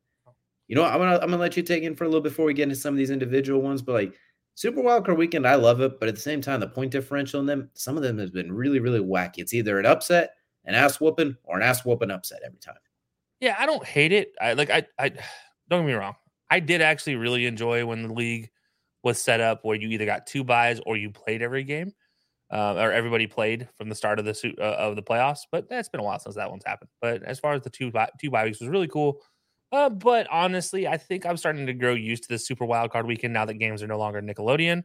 [0.68, 2.52] you know, I'm gonna I'm gonna let you take in for a little before we
[2.52, 4.14] get into some of these individual ones, but like
[4.57, 7.47] Super Wildcard Weekend, I love it, but at the same time, the point differential in
[7.47, 9.38] them, some of them has been really, really wacky.
[9.38, 10.31] It's either an upset,
[10.64, 12.79] an ass whooping, or an ass whooping upset every time.
[13.38, 14.33] Yeah, I don't hate it.
[14.40, 15.11] I like I I
[15.69, 16.14] don't get me wrong.
[16.51, 18.49] I did actually really enjoy when the league
[19.03, 21.92] was set up where you either got two buys or you played every game,
[22.51, 25.40] uh, or everybody played from the start of the uh, of the playoffs.
[25.53, 26.88] But that's been a while since that one's happened.
[27.03, 29.21] But as far as the two buy, two bye weeks was really cool.
[29.72, 33.07] Uh, but honestly, I think I'm starting to grow used to the Super Wild Card
[33.07, 34.85] Weekend now that games are no longer Nickelodeon.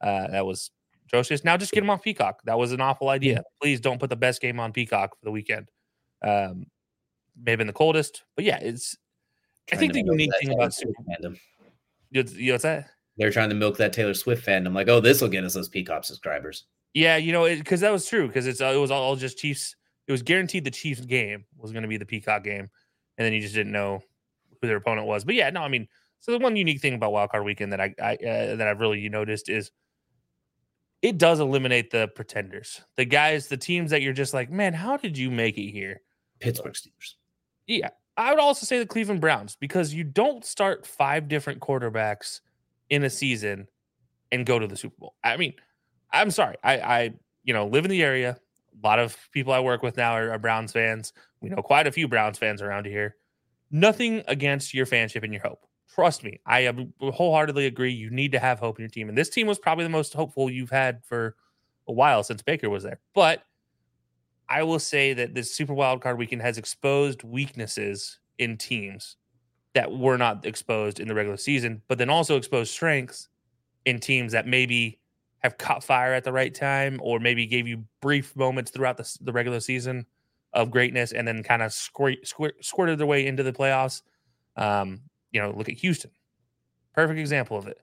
[0.00, 0.70] Uh, that was
[1.06, 1.44] atrocious.
[1.44, 2.40] Now just get them off Peacock.
[2.44, 3.42] That was an awful idea.
[3.60, 5.70] Please don't put the best game on Peacock for the weekend.
[6.24, 6.66] Um,
[7.40, 8.96] may have been the coldest, but yeah, it's.
[9.72, 11.38] I think the unique thing about Super fandom.
[12.10, 12.90] You know, what's that?
[13.16, 14.74] They're trying to milk that Taylor Swift fandom.
[14.74, 16.64] Like, oh, this will get us those Peacock subscribers.
[16.94, 18.26] Yeah, you know, because that was true.
[18.26, 19.76] Because it's uh, it was all just Chiefs.
[20.08, 22.68] It was guaranteed the Chiefs game was going to be the Peacock game,
[23.18, 24.02] and then you just didn't know
[24.62, 25.24] who their opponent was.
[25.24, 25.88] But yeah, no, I mean,
[26.20, 29.08] so the one unique thing about Wildcard Weekend that I, I uh, that I've really
[29.08, 29.72] noticed is
[31.02, 34.96] it does eliminate the pretenders, the guys, the teams that you're just like, man, how
[34.96, 36.00] did you make it here?
[36.38, 37.14] Pittsburgh Steelers.
[37.66, 42.40] Yeah, I would also say the Cleveland Browns because you don't start five different quarterbacks
[42.88, 43.66] in a season
[44.30, 45.14] and go to the Super Bowl.
[45.24, 45.54] I mean,
[46.12, 48.38] I'm sorry, I, I you know live in the area.
[48.82, 51.12] A lot of people I work with now are, are Browns fans.
[51.40, 53.16] We know quite a few Browns fans around here.
[53.72, 55.66] Nothing against your fanship and your hope.
[55.94, 57.92] Trust me, I wholeheartedly agree.
[57.92, 59.08] You need to have hope in your team.
[59.08, 61.36] And this team was probably the most hopeful you've had for
[61.88, 63.00] a while since Baker was there.
[63.14, 63.42] But
[64.48, 69.16] I will say that this Super Wild Card weekend has exposed weaknesses in teams
[69.74, 73.28] that were not exposed in the regular season, but then also exposed strengths
[73.84, 74.98] in teams that maybe
[75.38, 79.18] have caught fire at the right time or maybe gave you brief moments throughout the,
[79.22, 80.06] the regular season
[80.52, 84.02] of greatness and then kind of squirt, squirt, squirted their way into the playoffs.
[84.56, 86.10] Um, you know, look at Houston.
[86.94, 87.78] Perfect example of it.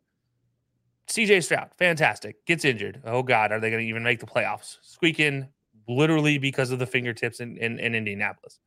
[1.07, 3.01] CJ Stroud, fantastic, gets injured.
[3.03, 4.77] Oh God, are they going to even make the playoffs?
[4.83, 5.49] Squeak in
[5.87, 8.59] literally because of the fingertips in, in, in Indianapolis.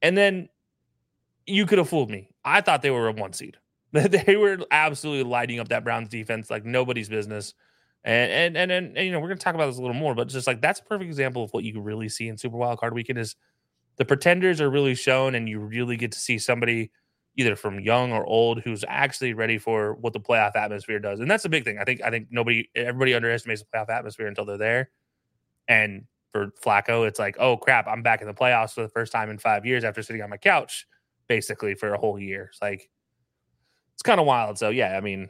[0.00, 0.48] And then
[1.46, 2.28] you could have fooled me.
[2.44, 3.56] I thought they were a one seed.
[3.92, 7.54] they were absolutely lighting up that Browns defense like nobody's business.
[8.04, 10.28] And and and, and, you know, we're gonna talk about this a little more, but
[10.28, 12.94] just like that's a perfect example of what you really see in Super Wild Card
[12.94, 13.36] Weekend is
[13.96, 16.90] the pretenders are really shown, and you really get to see somebody
[17.36, 21.20] either from young or old who's actually ready for what the playoff atmosphere does.
[21.20, 21.78] And that's a big thing.
[21.78, 24.90] I think I think nobody everybody underestimates the playoff atmosphere until they're there.
[25.68, 29.12] And for Flacco, it's like, oh crap, I'm back in the playoffs for the first
[29.12, 30.86] time in five years after sitting on my couch
[31.28, 32.48] basically for a whole year.
[32.50, 32.90] It's like
[33.94, 34.58] it's kind of wild.
[34.58, 35.28] So yeah, I mean,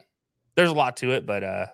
[0.55, 1.67] there's a lot to it, but uh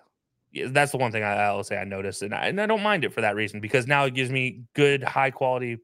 [0.68, 3.04] that's the one thing I, will say I noticed, and I, and I don't mind
[3.04, 5.78] it for that reason because now it gives me good, high quality,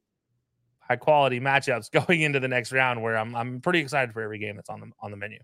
[0.81, 4.39] high quality matchups going into the next round where I'm I'm pretty excited for every
[4.39, 5.39] game that's on the on the menu.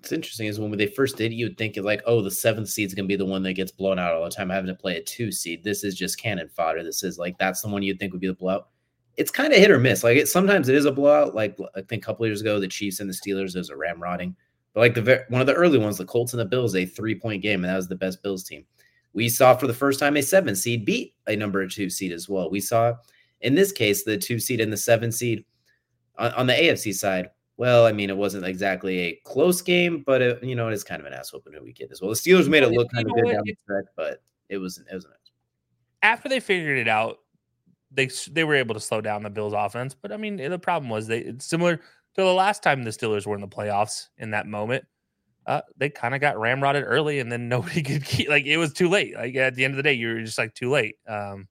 [0.00, 2.94] It's interesting is when they first did, you would think like, oh, the seventh seed's
[2.94, 5.02] gonna be the one that gets blown out all the time, having to play a
[5.02, 5.62] two seed.
[5.62, 6.82] This is just cannon fodder.
[6.82, 8.68] This is like that's the one you'd think would be the blowout.
[9.16, 10.02] It's kind of hit or miss.
[10.02, 11.34] Like it sometimes it is a blowout.
[11.34, 14.34] Like I think a couple years ago, the Chiefs and the Steelers, there's a ramrodding.
[14.74, 17.14] But like the one of the early ones, the Colts and the Bills, a three
[17.14, 18.64] point game, and that was the best Bills team.
[19.12, 22.28] We saw for the first time a seven seed beat a number two seed as
[22.28, 22.50] well.
[22.50, 22.94] We saw
[23.40, 25.44] in this case the two seed and the seven seed
[26.16, 27.30] on, on the AFC side.
[27.56, 30.84] Well, I mean, it wasn't exactly a close game, but it, you know, it is
[30.84, 32.10] kind of an ass whooping weekend as well.
[32.10, 34.94] The Steelers made it look kind of good down the stretch, but it was it
[34.94, 35.14] was nice.
[36.02, 37.18] After they figured it out,
[37.90, 39.94] they they were able to slow down the Bills' offense.
[39.94, 41.80] But I mean, the problem was they it's similar
[42.14, 44.84] to the last time the Steelers were in the playoffs in that moment.
[45.46, 48.72] Uh, they kind of got ramrodded early, and then nobody could keep like it was
[48.72, 49.14] too late.
[49.14, 51.48] Like at the end of the day, you were just like too late um,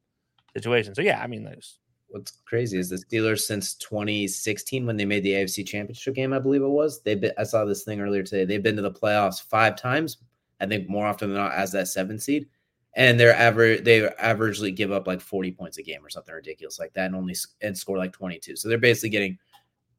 [0.55, 0.95] situation.
[0.95, 5.23] So yeah, I mean, there's what's crazy is the Steelers since 2016 when they made
[5.23, 7.01] the AFC Championship game, I believe it was.
[7.01, 8.45] They've been, I saw this thing earlier today.
[8.45, 10.17] They've been to the playoffs five times.
[10.59, 12.47] I think more often than not as that seven seed,
[12.95, 13.83] and they're average.
[13.83, 17.15] They averagely give up like 40 points a game or something ridiculous like that, and
[17.15, 18.55] only and score like 22.
[18.55, 19.37] So they're basically getting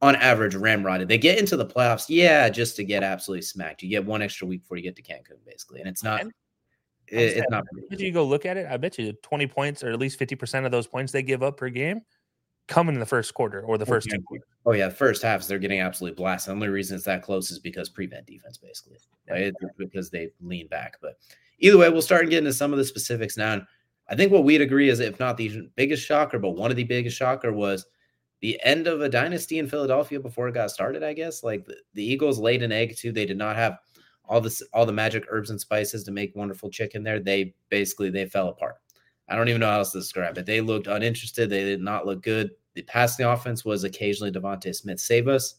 [0.01, 1.07] on average ramrodded.
[1.07, 3.83] They get into the playoffs, yeah, just to get absolutely smacked.
[3.83, 6.21] You get one extra week before you get to Cancun, basically, and it's not.
[6.21, 6.31] And-
[7.07, 7.65] It, it's not.
[7.89, 10.65] If you go look at it, I bet you 20 points or at least 50%
[10.65, 12.01] of those points they give up per game
[12.71, 14.15] come in the first quarter or the oh, first yeah.
[14.15, 14.47] two quarters.
[14.65, 16.51] Oh yeah, first halves they're getting absolutely blasted.
[16.51, 18.97] The only reason it's that close is because prevent defense, basically,
[19.29, 19.53] right?
[19.61, 20.97] It's because they lean back.
[21.01, 21.17] But
[21.59, 23.53] either way, we'll start getting into some of the specifics now.
[23.53, 23.65] And
[24.09, 26.83] I think what we'd agree is, if not the biggest shocker, but one of the
[26.83, 27.85] biggest shocker was
[28.41, 31.03] the end of a dynasty in Philadelphia before it got started.
[31.03, 33.11] I guess like the, the Eagles laid an egg too.
[33.11, 33.77] They did not have
[34.25, 37.19] all this all the magic herbs and spices to make wonderful chicken there.
[37.19, 38.75] They basically they fell apart.
[39.29, 40.45] I don't even know how else to describe it.
[40.45, 41.49] They looked uninterested.
[41.49, 42.51] They did not look good.
[42.73, 45.55] The passing offense was occasionally DeVonta Smith save us.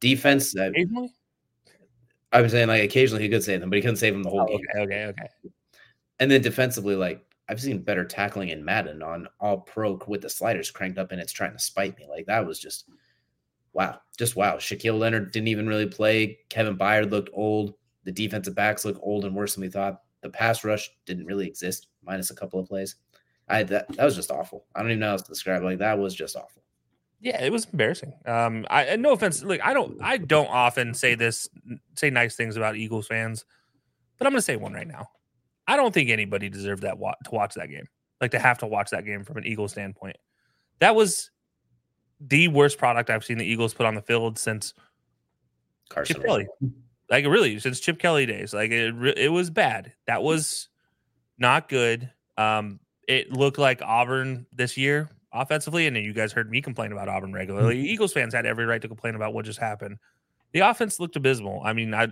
[0.00, 0.70] Defense, I,
[2.32, 4.30] I was saying like occasionally he could save them, but he couldn't save them the
[4.30, 4.60] whole Oh, game.
[4.76, 5.26] okay, okay, okay.
[6.20, 10.30] And then defensively, like I've seen better tackling in Madden on all pro with the
[10.30, 12.06] sliders cranked up and it's trying to spite me.
[12.08, 12.88] Like that was just
[13.72, 14.56] wow, just wow.
[14.56, 16.38] Shaquille Leonard didn't even really play.
[16.48, 17.74] Kevin Byard looked old.
[18.04, 20.02] The defensive backs look old and worse than we thought.
[20.22, 22.96] The pass rush didn't really exist, minus a couple of plays.
[23.48, 24.66] I that that was just awful.
[24.74, 25.62] I don't even know how else to describe.
[25.62, 25.66] It.
[25.66, 26.62] Like that was just awful.
[27.20, 28.12] Yeah, it was embarrassing.
[28.26, 31.48] Um, I no offense, like I don't, I don't often say this,
[31.94, 33.44] say nice things about Eagles fans,
[34.18, 35.08] but I'm gonna say one right now.
[35.72, 37.86] I don't think anybody deserved that wa- to watch that game,
[38.20, 40.16] like to have to watch that game from an Eagles standpoint.
[40.80, 41.30] That was
[42.20, 44.74] the worst product I've seen the Eagles put on the field since
[45.88, 46.46] Carson Chip Kelly.
[47.08, 49.94] Like really, since Chip Kelly days, like it, it was bad.
[50.06, 50.68] That was
[51.38, 52.10] not good.
[52.36, 56.92] Um, it looked like Auburn this year offensively, and then you guys heard me complain
[56.92, 57.80] about Auburn regularly.
[57.80, 59.96] Eagles fans had every right to complain about what just happened.
[60.52, 61.62] The offense looked abysmal.
[61.64, 62.08] I mean, I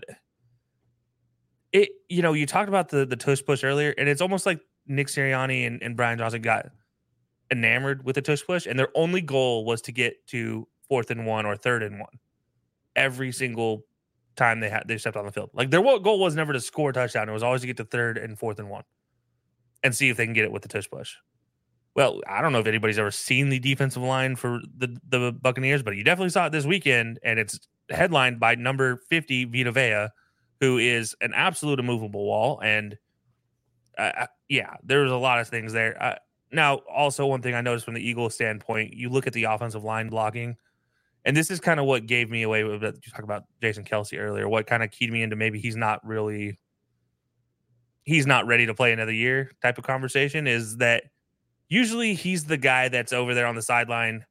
[1.73, 4.61] it you know you talked about the the tush push earlier, and it's almost like
[4.87, 6.71] Nick Sirianni and, and Brian Johnson got
[7.51, 11.27] enamored with the tush push, and their only goal was to get to fourth and
[11.27, 12.19] one or third and one
[12.97, 13.85] every single
[14.37, 15.51] time they had they stepped on the field.
[15.53, 17.85] Like their goal was never to score a touchdown; it was always to get to
[17.85, 18.85] third and fourth and one,
[19.83, 21.15] and see if they can get it with the tush push.
[21.95, 25.83] Well, I don't know if anybody's ever seen the defensive line for the the Buccaneers,
[25.83, 30.09] but you definitely saw it this weekend, and it's headlined by number fifty Vita Vea,
[30.61, 32.61] who is an absolute immovable wall.
[32.61, 32.97] And
[33.99, 36.01] uh, uh, yeah, there's a lot of things there.
[36.01, 36.17] Uh,
[36.53, 39.85] now, also one thing I noticed from the Eagles standpoint, you look at the offensive
[39.85, 40.57] line blocking,
[41.25, 42.79] and this is kind of what gave me away you
[43.13, 44.49] talk about Jason Kelce earlier.
[44.49, 46.59] What kind of keyed me into maybe he's not really
[48.05, 51.05] he's not ready to play another year type of conversation is that
[51.69, 54.25] usually he's the guy that's over there on the sideline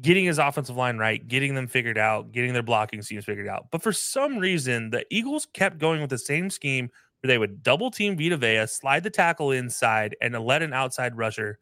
[0.00, 3.66] getting his offensive line right, getting them figured out, getting their blocking schemes figured out.
[3.70, 7.62] But for some reason, the Eagles kept going with the same scheme where they would
[7.62, 11.58] double team Vita Vea, slide the tackle inside, and let an outside rusher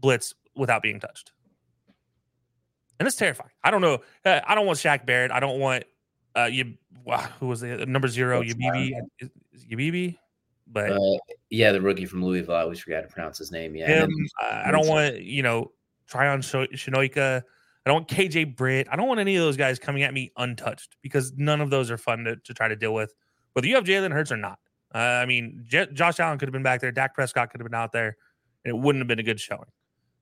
[0.00, 1.32] blitz without being touched.
[2.98, 3.50] And it's terrifying.
[3.62, 3.98] I don't know.
[4.24, 5.30] uh, I don't want Shaq Barrett.
[5.30, 5.84] I don't want
[6.34, 6.74] uh you
[7.40, 8.92] who was the number zero, Yabibi.
[9.70, 10.16] Yabibi?
[10.66, 11.18] But Uh,
[11.50, 12.54] yeah, the rookie from Louisville.
[12.54, 13.76] I always forgot to pronounce his name.
[13.76, 14.10] Yeah, him.
[14.40, 15.72] I I don't want you know
[16.06, 17.42] Tryon Shoyinka.
[17.86, 18.88] I don't want KJ Britt.
[18.90, 21.90] I don't want any of those guys coming at me untouched because none of those
[21.90, 23.14] are fun to, to try to deal with.
[23.52, 24.58] Whether you have Jalen Hurts or not.
[24.94, 26.90] Uh, I mean, J- Josh Allen could have been back there.
[26.90, 28.16] Dak Prescott could have been out there,
[28.64, 29.70] and it wouldn't have been a good showing.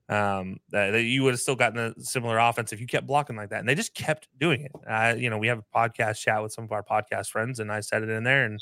[0.07, 3.35] Um, that, that you would have still gotten a similar offense if you kept blocking
[3.35, 3.59] like that.
[3.59, 4.71] And they just kept doing it.
[4.87, 7.71] Uh, you know, we have a podcast chat with some of our podcast friends, and
[7.71, 8.59] I said it in there, and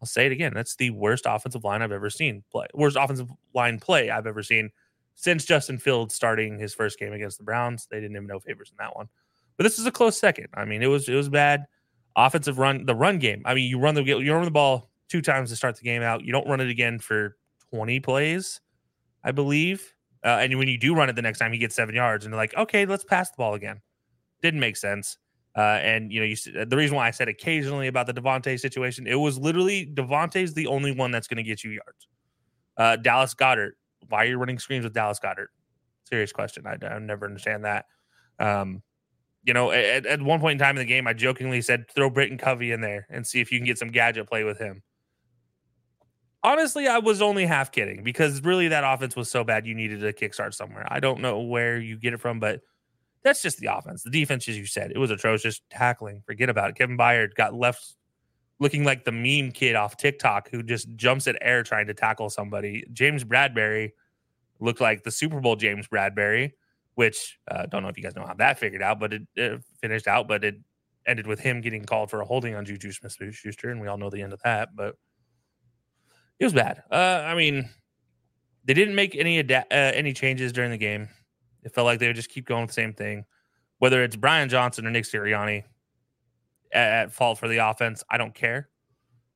[0.00, 0.52] I'll say it again.
[0.54, 2.66] That's the worst offensive line I've ever seen play.
[2.74, 4.70] Worst offensive line play I've ever seen
[5.20, 7.86] since Justin Fields starting his first game against the Browns.
[7.90, 9.06] They didn't even know favors in that one.
[9.58, 10.48] But this is a close second.
[10.54, 11.66] I mean, it was it was bad.
[12.16, 13.42] Offensive run, the run game.
[13.44, 16.00] I mean, you run the you run the ball two times to start the game
[16.00, 16.24] out.
[16.24, 17.36] You don't run it again for
[17.74, 18.62] 20 plays,
[19.22, 19.92] I believe.
[20.24, 22.32] Uh, and when you do run it the next time, he gets seven yards, and
[22.32, 23.82] they're like, okay, let's pass the ball again.
[24.40, 25.18] Didn't make sense.
[25.54, 29.06] Uh, and you know, you the reason why I said occasionally about the DeVonta situation,
[29.06, 32.08] it was literally DeVonta's the only one that's going to get you yards.
[32.78, 33.72] Uh, Dallas Goedert,
[34.10, 35.48] why are you running screens with Dallas Goedert?
[36.04, 36.66] Serious question.
[36.66, 37.86] I, I never understand that.
[38.38, 38.82] Um,
[39.44, 42.10] you know, at, at one point in time in the game, I jokingly said, throw
[42.10, 44.82] Britton Covey in there and see if you can get some gadget play with him.
[46.42, 50.02] Honestly, I was only half kidding because really that offense was so bad you needed
[50.04, 50.86] a kickstart somewhere.
[50.90, 52.60] I don't know where you get it from, but
[53.22, 54.02] that's just the offense.
[54.02, 56.22] The defense, as you said, it was atrocious tackling.
[56.26, 56.76] Forget about it.
[56.76, 57.96] Kevin Byard got left
[58.58, 62.30] looking like the meme kid off TikTok who just jumps at air trying to tackle
[62.30, 62.86] somebody.
[62.92, 63.92] James Bradberry
[64.60, 66.52] looked like the Super Bowl James Bradberry,
[66.94, 69.62] which uh, don't know if you guys know how that figured out, but it, it
[69.80, 70.56] finished out, but it
[71.06, 73.96] ended with him getting called for a holding on Juju Smith Schuster, and we all
[73.96, 74.70] know the end of that.
[74.74, 74.96] But
[76.38, 76.82] it was bad.
[76.90, 77.68] Uh, I mean,
[78.64, 81.08] they didn't make any ada- uh, any changes during the game.
[81.62, 83.24] It felt like they would just keep going with the same thing.
[83.78, 85.64] Whether it's Brian Johnson or Nick Sirianni
[86.72, 88.68] at, at fault for the offense, I don't care.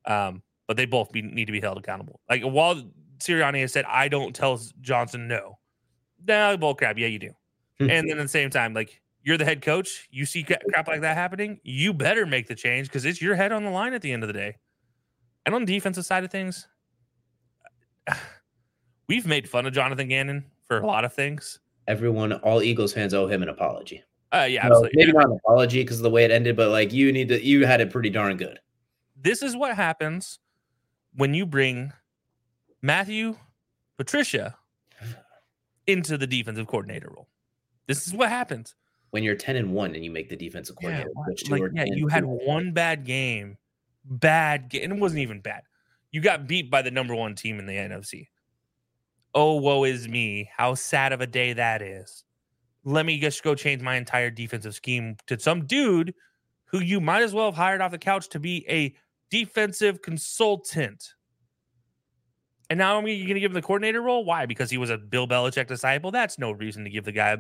[0.07, 2.21] Um, but they both be, need to be held accountable.
[2.29, 2.83] Like while
[3.25, 5.59] Sirianni has said, "I don't tell Johnson no,"
[6.27, 6.99] nah, bull crap.
[6.99, 7.31] Yeah, you do.
[7.81, 11.01] and then at the same time, like you're the head coach, you see crap like
[11.01, 14.03] that happening, you better make the change because it's your head on the line at
[14.03, 14.57] the end of the day.
[15.47, 16.69] And on the defensive side of things,
[19.09, 21.59] we've made fun of Jonathan Gannon for a lot of things.
[21.89, 24.03] Everyone, all Eagles fans owe him an apology.
[24.33, 24.93] Uh, yeah, absolutely.
[24.95, 27.43] maybe not an apology because of the way it ended, but like you need to,
[27.43, 28.59] you had it pretty darn good.
[29.17, 30.39] This is what happens
[31.15, 31.93] when you bring
[32.85, 33.35] Matthew
[33.97, 34.55] Patricia
[35.87, 37.29] into the defensive coordinator role.
[37.87, 38.75] This is what happens
[39.09, 41.11] when you're 10 and 1 and you make the defensive coordinator.
[41.47, 43.57] Yeah, like, yeah you had one bad game,
[44.05, 45.63] bad game, and it wasn't even bad.
[46.11, 48.27] You got beat by the number one team in the NFC.
[49.35, 50.51] Oh, woe is me.
[50.55, 52.25] How sad of a day that is.
[52.85, 56.15] Let me just go change my entire defensive scheme to some dude
[56.67, 58.95] who you might as well have hired off the couch to be a
[59.31, 61.15] defensive consultant.
[62.71, 64.25] And now you're going to give him the coordinator role?
[64.25, 64.47] Why?
[64.47, 66.11] Because he was a Bill Belichick disciple?
[66.11, 67.37] That's no reason to give the guy.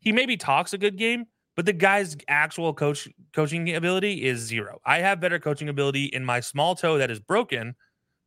[0.00, 4.80] He maybe talks a good game, but the guy's actual coach coaching ability is zero.
[4.84, 7.74] I have better coaching ability in my small toe that is broken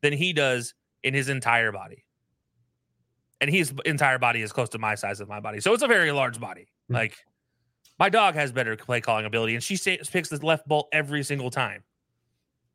[0.02, 0.74] than he does
[1.04, 2.06] in his entire body
[3.42, 5.60] and his entire body is close to my size of my body.
[5.60, 6.62] So it's a very large body.
[6.62, 6.96] Mm-hmm.
[6.96, 7.18] Like
[7.98, 11.50] my dog has better play calling ability, and she picks the left ball every single
[11.50, 11.84] time.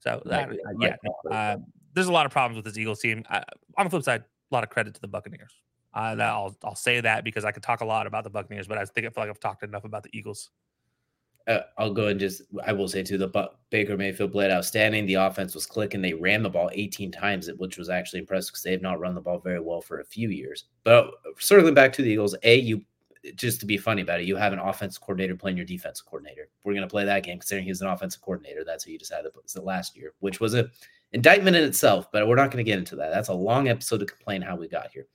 [0.01, 0.97] So that, yeah,
[1.31, 1.57] uh,
[1.95, 3.25] there's a lot of problems with this Eagles team.
[3.31, 3.41] Uh,
[3.77, 5.53] on the flip side, a lot of credit to the Buccaneers.
[5.95, 8.79] Uh, I'll I'll say that because I could talk a lot about the Buccaneers, but
[8.79, 10.51] I think I feel like I've talked enough about the Eagles.
[11.47, 15.07] Uh, I'll go and just I will say too the Baker Mayfield played outstanding.
[15.07, 16.03] The offense was clicking.
[16.03, 19.15] They ran the ball 18 times, which was actually impressive because they have not run
[19.15, 20.65] the ball very well for a few years.
[20.85, 22.83] But circling back to the Eagles, a you
[23.37, 26.49] just to be funny about it, you have an offensive coordinator playing your defensive coordinator.
[26.63, 28.65] We're going to play that game considering he's an offensive coordinator.
[28.65, 30.69] That's who you decided to put last year, which was a
[31.15, 32.13] indictment in itself.
[32.13, 33.11] But we're not going to get into that.
[33.11, 35.07] That's a long episode to complain how we got here.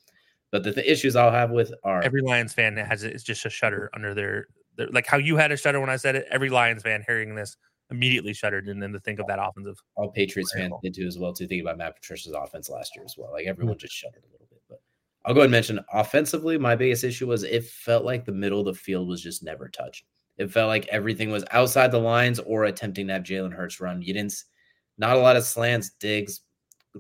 [0.52, 3.50] But the, the issues I'll have with are every Lions fan has it's just a
[3.50, 4.48] shudder under their
[4.92, 6.26] like how you had a shudder when I said it.
[6.32, 7.56] Every Lions fan hearing this
[7.92, 9.78] immediately shuddered, and then to think of that offensive.
[9.96, 11.34] All Patriots fans did too as well.
[11.34, 13.32] To think about Matt Patricia's offense last year as well.
[13.32, 13.82] Like everyone mm-hmm.
[13.82, 14.62] just shuddered a little bit.
[14.68, 14.82] But
[15.26, 16.58] I'll go ahead and mention offensively.
[16.58, 19.68] My biggest issue was it felt like the middle of the field was just never
[19.68, 20.06] touched.
[20.38, 24.02] It felt like everything was outside the lines or attempting to have Jalen Hurts run.
[24.02, 24.42] You didn't,
[25.00, 26.42] not a lot of slants, digs,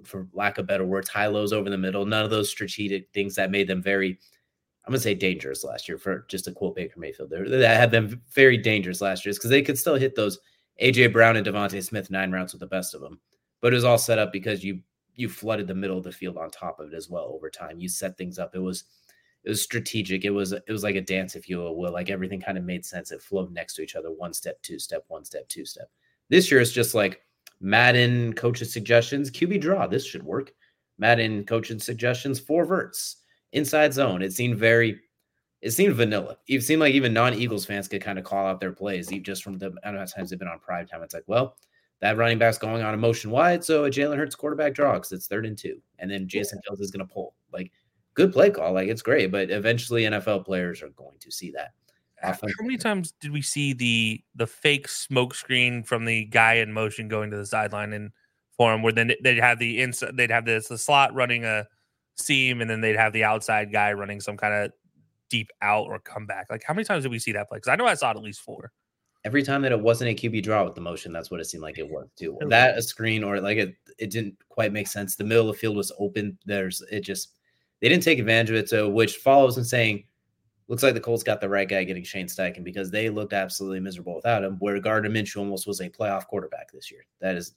[0.03, 2.05] for lack of better words, high lows over the middle.
[2.05, 4.17] None of those strategic things that made them very
[4.89, 7.29] I'm gonna say dangerous last year for just to quote Baker Mayfield.
[7.29, 10.39] That had them very dangerous last year because they could still hit those
[10.81, 13.19] AJ Brown and DeVonta Smith nine rounds with the best of them,
[13.61, 14.79] but it was all set up because you
[15.13, 17.79] you flooded the middle of the field on top of it as well over time.
[17.79, 18.55] You set things up.
[18.55, 18.85] It was
[19.43, 20.25] it was strategic.
[20.25, 21.91] It was it was like a dance, if you will.
[21.91, 23.11] Like everything kind of made sense.
[23.11, 24.11] It flowed next to each other.
[24.11, 25.91] One step, two step, one step, two step.
[26.29, 27.21] This year it's just like
[27.61, 29.87] Madden coaches suggestions, QB draw.
[29.87, 30.53] This should work.
[30.97, 33.17] Madden coaching suggestions, four verts
[33.53, 34.21] inside zone.
[34.21, 34.99] It seemed very,
[35.61, 36.37] it seemed vanilla.
[36.47, 39.43] It seemed like even non-Eagles fans could kind of call out their plays, Even just
[39.43, 41.03] from the I amount of times they've been on prime time.
[41.03, 41.57] It's like, well,
[42.01, 45.11] that running back's going on a motion wide, so a Jalen Hurts quarterback draw because
[45.11, 47.35] it's third and two, and then Jason Fields is going to pull.
[47.51, 47.71] Like,
[48.13, 51.73] good play call, like it's great, but eventually NFL players are going to see that.
[52.57, 56.73] How many times did we see the the fake smoke screen from the guy in
[56.73, 58.11] motion going to the sideline and
[58.59, 61.65] for him, where then they'd have the inside, they'd have this the slot running a
[62.15, 64.71] seam, and then they'd have the outside guy running some kind of
[65.29, 66.47] deep out or comeback.
[66.49, 67.57] Like, how many times did we see that play?
[67.57, 68.73] Because I know I saw it at least four.
[69.23, 71.63] Every time that it wasn't a QB draw with the motion, that's what it seemed
[71.63, 72.37] like it was too.
[72.47, 75.15] That a screen or like it, it didn't quite make sense.
[75.15, 76.37] The middle of the field was open.
[76.45, 77.35] There's it just
[77.81, 78.69] they didn't take advantage of it.
[78.69, 80.03] So which follows in saying
[80.69, 83.81] looks like the Colts got the right guy getting Shane Steichen because they looked absolutely
[83.81, 84.55] miserable without him.
[84.59, 87.05] Where Gardner Minshew almost was a playoff quarterback this year.
[87.19, 87.55] That is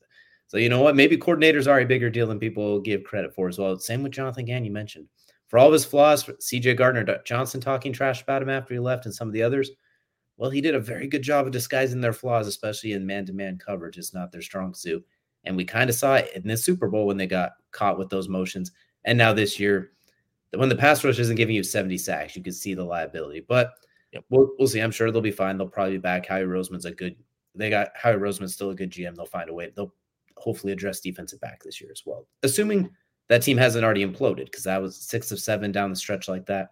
[0.49, 0.97] so you know what?
[0.97, 3.79] Maybe coordinators are a bigger deal than people give credit for as well.
[3.79, 5.07] Same with Jonathan Gann, you mentioned.
[5.49, 9.07] For all of his flaws, CJ Gardner Johnson talking trash about him after he left
[9.07, 9.71] and some of the others,
[10.37, 13.97] well, he did a very good job of disguising their flaws, especially in man-to-man coverage.
[13.97, 15.03] It's not their strong suit.
[15.45, 18.11] And we kind of saw it in the Super Bowl when they got caught with
[18.11, 18.73] those motions.
[19.05, 19.93] And now this year,
[20.55, 23.45] when the pass rush isn't giving you 70 sacks, you can see the liability.
[23.47, 23.73] But
[24.13, 24.25] yep.
[24.29, 24.81] we'll, we'll see.
[24.81, 25.57] I'm sure they'll be fine.
[25.57, 26.27] They'll probably be back.
[26.27, 27.17] Howie Roseman's a good.
[27.55, 29.15] They got Howie Roseman's still a good GM.
[29.15, 29.73] They'll find a way.
[29.75, 29.95] They'll
[30.37, 32.27] hopefully address defensive back this year as well.
[32.43, 32.91] Assuming
[33.29, 36.47] that team hasn't already imploded because that was six of seven down the stretch like
[36.47, 36.71] that.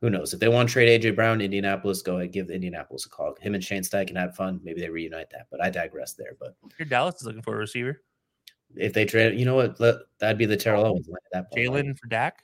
[0.00, 0.34] Who knows?
[0.34, 3.34] If they want to trade AJ Brown, Indianapolis, go ahead, give Indianapolis a call.
[3.40, 4.60] Him and Shane Steichen have fun.
[4.62, 6.36] Maybe they reunite that, but I digress there.
[6.38, 8.02] But your Dallas is looking for a receiver.
[8.76, 9.78] If they trade, you know what?
[10.18, 11.68] That'd be the Terrell Owens at that point.
[11.68, 12.42] Jalen for Dak.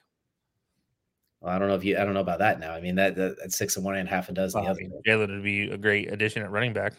[1.41, 1.97] Well, I don't know if you.
[1.97, 2.73] I don't know about that now.
[2.73, 4.63] I mean, that, that that's six and one and half a dozen.
[4.63, 5.27] Well, the other.
[5.27, 6.93] Jalen would be a great addition at running back.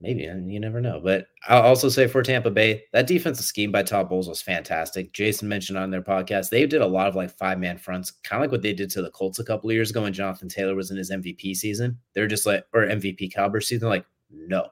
[0.00, 1.00] Maybe, and you never know.
[1.00, 5.12] But I'll also say for Tampa Bay, that defensive scheme by Todd Bowles was fantastic.
[5.12, 8.40] Jason mentioned on their podcast they did a lot of like five man fronts, kind
[8.40, 10.48] of like what they did to the Colts a couple of years ago when Jonathan
[10.48, 11.96] Taylor was in his MVP season.
[12.14, 14.66] They're just like, or MVP caliber season, like, no,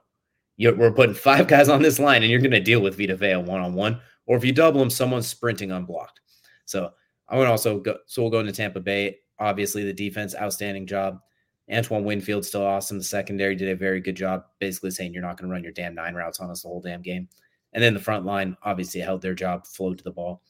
[0.56, 3.14] you're, we're putting five guys on this line, and you're going to deal with Vita
[3.14, 6.20] Vea one on one, or if you double them, someone's sprinting unblocked.
[6.64, 6.90] So
[7.30, 7.96] I to also go.
[8.06, 9.18] So we'll go into Tampa Bay.
[9.38, 11.20] Obviously, the defense, outstanding job.
[11.72, 12.98] Antoine Winfield still awesome.
[12.98, 15.72] The secondary did a very good job, basically saying you're not going to run your
[15.72, 17.28] damn nine routes on us the whole damn game.
[17.72, 20.42] And then the front line obviously held their job, flowed to the ball.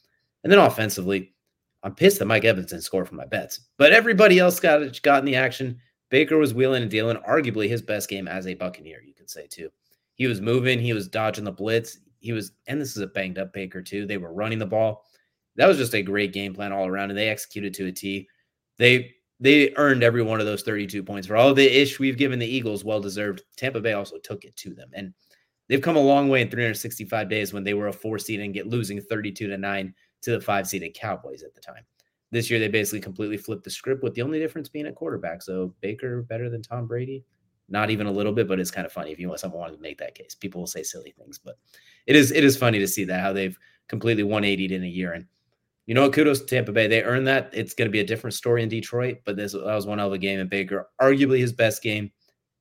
[0.43, 1.35] And then offensively,
[1.83, 5.21] I'm pissed that Mike Evans didn't score for my bets, but everybody else got got
[5.21, 5.79] in the action.
[6.11, 9.47] Baker was wheeling and dealing, arguably his best game as a Buccaneer, you could say
[9.47, 9.71] too.
[10.15, 11.99] He was moving, he was dodging the blitz.
[12.19, 14.07] He was, and this is a banged up Baker too.
[14.07, 15.05] They were running the ball
[15.61, 18.27] that was just a great game plan all around, and they executed to a T.
[18.79, 22.39] They they earned every one of those 32 points for all the ish we've given
[22.39, 23.43] the Eagles, well deserved.
[23.59, 25.13] Tampa Bay also took it to them, and
[25.69, 28.55] they've come a long way in 365 days when they were a four seed and
[28.55, 31.85] get losing 32 to nine to the five seeded Cowboys at the time.
[32.31, 35.43] This year, they basically completely flipped the script, with the only difference being at quarterback.
[35.43, 37.23] So Baker better than Tom Brady,
[37.69, 39.77] not even a little bit, but it's kind of funny if you want someone wanted
[39.77, 40.35] to make that case.
[40.35, 41.59] People will say silly things, but
[42.07, 43.59] it is it is funny to see that how they've
[43.89, 45.27] completely 180 in a year and
[45.91, 46.13] you know what?
[46.13, 46.87] Kudos to Tampa Bay.
[46.87, 47.51] They earned that.
[47.53, 50.07] It's going to be a different story in Detroit, but this that was one hell
[50.07, 50.39] of a game.
[50.39, 52.13] And Baker, arguably his best game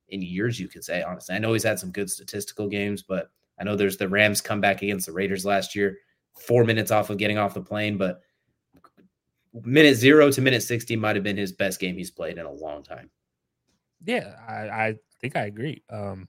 [0.08, 1.04] in years, you could say.
[1.04, 4.40] Honestly, I know he's had some good statistical games, but I know there's the Rams
[4.40, 5.98] comeback against the Raiders last year,
[6.40, 8.20] four minutes off of getting off the plane, but
[9.62, 12.52] minute zero to minute sixty might have been his best game he's played in a
[12.52, 13.10] long time.
[14.04, 15.84] Yeah, I, I think I agree.
[15.88, 16.28] Um,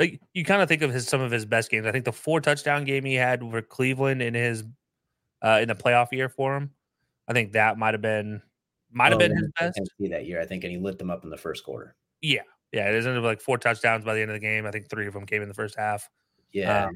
[0.00, 1.86] like you kind of think of his some of his best games.
[1.86, 4.64] I think the four touchdown game he had for Cleveland in his
[5.42, 6.70] uh, in the playoff year for him.
[7.28, 8.42] I think that might have been
[8.92, 10.40] might have oh, been his best that year.
[10.40, 11.94] I think, and he lit them up in the first quarter.
[12.20, 12.88] Yeah, yeah.
[12.88, 14.66] It ended up like four touchdowns by the end of the game.
[14.66, 16.08] I think three of them came in the first half.
[16.52, 16.94] Yeah, um,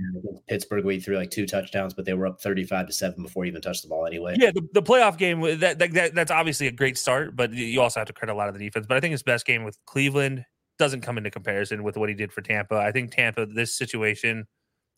[0.48, 3.50] Pittsburgh we threw like two touchdowns, but they were up thirty-five to seven before he
[3.50, 4.34] even touched the ball anyway.
[4.36, 7.80] Yeah, the, the playoff game that, that, that that's obviously a great start, but you
[7.80, 8.86] also have to credit a lot of the defense.
[8.88, 10.44] But I think his best game with Cleveland
[10.80, 12.74] doesn't come into comparison with what he did for Tampa.
[12.74, 14.48] I think Tampa, this situation,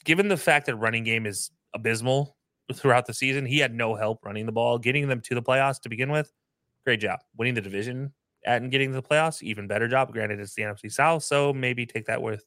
[0.05, 2.36] given the fact that running game is abysmal
[2.75, 3.47] throughout the season.
[3.47, 6.33] He had no help running the ball, getting them to the playoffs to begin with.
[6.85, 7.21] Great job.
[7.37, 8.13] Winning the division
[8.45, 10.13] and getting to the playoffs, even better job.
[10.13, 12.45] Granted, it's the NFC South, so maybe take that with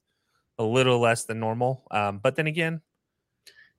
[0.58, 1.86] a little less than normal.
[1.92, 2.82] Um, but then again,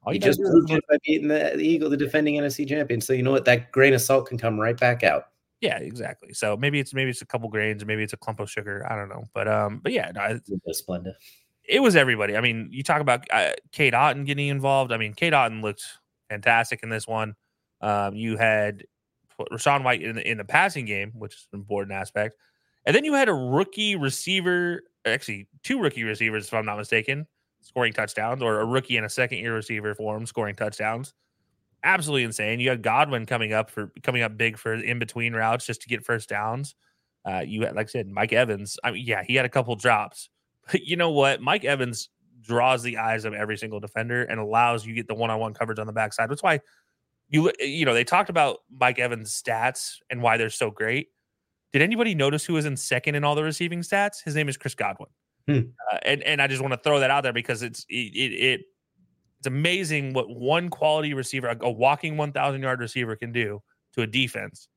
[0.03, 3.01] all you, just proved it by beating the, the Eagle, the defending NFC champion.
[3.01, 3.45] So you know what?
[3.45, 5.24] That grain of salt can come right back out.
[5.61, 6.32] Yeah, exactly.
[6.32, 8.86] So maybe it's maybe it's a couple grains, maybe it's a clump of sugar.
[8.91, 11.14] I don't know, but um, but yeah, no, it's splendid.
[11.64, 12.36] It was everybody.
[12.36, 14.91] I mean, you talk about uh, Cade Otton getting involved.
[14.91, 15.84] I mean, Cade Otton looked
[16.31, 17.35] fantastic in this one.
[17.83, 18.85] Um, you had
[19.53, 22.37] Rachaad White in the, in the passing game, which is an important aspect.
[22.87, 27.26] And then you had a rookie receiver, actually, two rookie receivers, if I'm not mistaken,
[27.61, 31.12] scoring touchdowns, or a rookie and a second year receiver for him scoring touchdowns.
[31.83, 32.61] Absolutely insane.
[32.61, 35.89] You had Godwin coming up for coming up big for in between routes just to
[35.89, 36.74] get first downs.
[37.24, 38.78] Uh, you had, like I said, Mike Evans.
[38.85, 40.28] I mean, yeah, he had a couple drops,
[40.70, 41.41] but you know what?
[41.41, 42.09] Mike Evans
[42.41, 45.86] draws the eyes of every single defender and allows you get the one-on-one coverage on
[45.86, 46.30] the backside.
[46.30, 46.61] That's why
[47.28, 51.09] you you know they talked about Mike Evans' stats and why they're so great.
[51.72, 54.24] Did anybody notice who was in second in all the receiving stats?
[54.24, 55.11] His name is Chris Godwin,
[55.47, 55.61] hmm.
[55.93, 58.32] uh, and and I just want to throw that out there because it's it, it,
[58.32, 58.61] it
[59.38, 63.62] it's amazing what one quality receiver, a, a walking one thousand yard receiver, can do
[63.95, 64.68] to a defense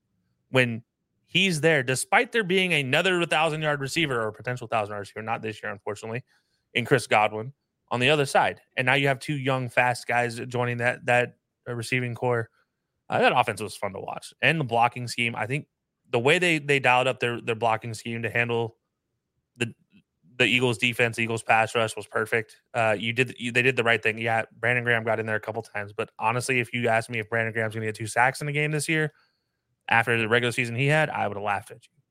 [0.49, 0.83] when
[1.25, 5.41] he's there, despite there being another thousand yard receiver or potential thousand yard receiver, not
[5.41, 6.23] this year, unfortunately
[6.73, 7.53] in Chris Godwin
[7.91, 8.61] on the other side.
[8.75, 11.35] And now you have two young, fast guys joining that that
[11.67, 12.49] receiving core.
[13.09, 15.35] Uh, that offense was fun to watch, and the blocking scheme.
[15.35, 15.67] I think
[16.11, 18.77] the way they they dialed up their their blocking scheme to handle
[19.57, 19.73] the
[20.37, 22.61] the Eagles defense, Eagles pass rush was perfect.
[22.73, 24.17] Uh, you did you, they did the right thing.
[24.17, 27.19] Yeah, Brandon Graham got in there a couple times, but honestly, if you asked me
[27.19, 29.13] if Brandon Graham's going to get two sacks in the game this year
[29.89, 32.02] after the regular season he had, I would have laughed at you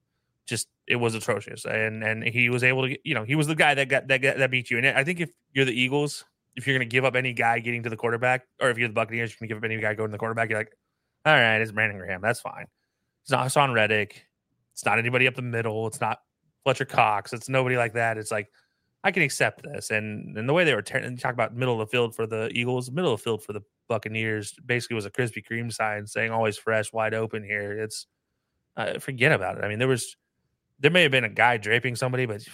[0.47, 3.47] just it was atrocious, and and he was able to, get, you know, he was
[3.47, 4.79] the guy that got that that beat you.
[4.79, 6.25] And I think if you're the Eagles,
[6.57, 8.89] if you're going to give up any guy getting to the quarterback, or if you're
[8.89, 10.77] the Buccaneers, you're going to give up any guy going to the quarterback, you're like,
[11.25, 12.67] all right, it's Brandon Graham, that's fine.
[13.23, 14.27] It's not Haason Reddick.
[14.73, 15.87] It's not anybody up the middle.
[15.87, 16.19] It's not
[16.65, 17.33] Fletcher Cox.
[17.33, 18.19] It's nobody like that.
[18.19, 18.49] It's like,
[19.05, 19.91] I can accept this.
[19.91, 22.51] And and the way they were turning, talk about middle of the field for the
[22.53, 26.31] Eagles, middle of the field for the Buccaneers, basically was a Krispy Kreme sign saying
[26.31, 27.79] always fresh, wide open here.
[27.79, 28.07] It's
[28.77, 29.65] uh, forget about it.
[29.65, 30.17] I mean, there was
[30.81, 32.49] there may have been a guy draping somebody, but it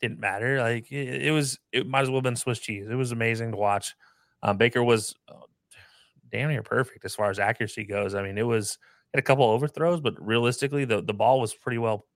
[0.00, 0.60] didn't matter.
[0.60, 2.86] Like it, it was, it might as well have been Swiss cheese.
[2.88, 3.94] It was amazing to watch.
[4.42, 5.34] Um, Baker was uh,
[6.30, 8.14] damn near perfect as far as accuracy goes.
[8.14, 8.78] I mean, it was
[9.12, 12.06] had a couple overthrows, but realistically, the the ball was pretty well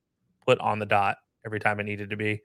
[0.45, 2.41] put on the dot every time it needed to be.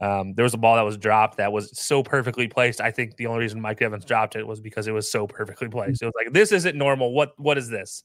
[0.00, 2.80] Um, there was a ball that was dropped that was so perfectly placed.
[2.80, 5.68] I think the only reason Mike Evans dropped it was because it was so perfectly
[5.68, 6.02] placed.
[6.02, 7.12] It was like this isn't normal.
[7.12, 8.02] What what is this?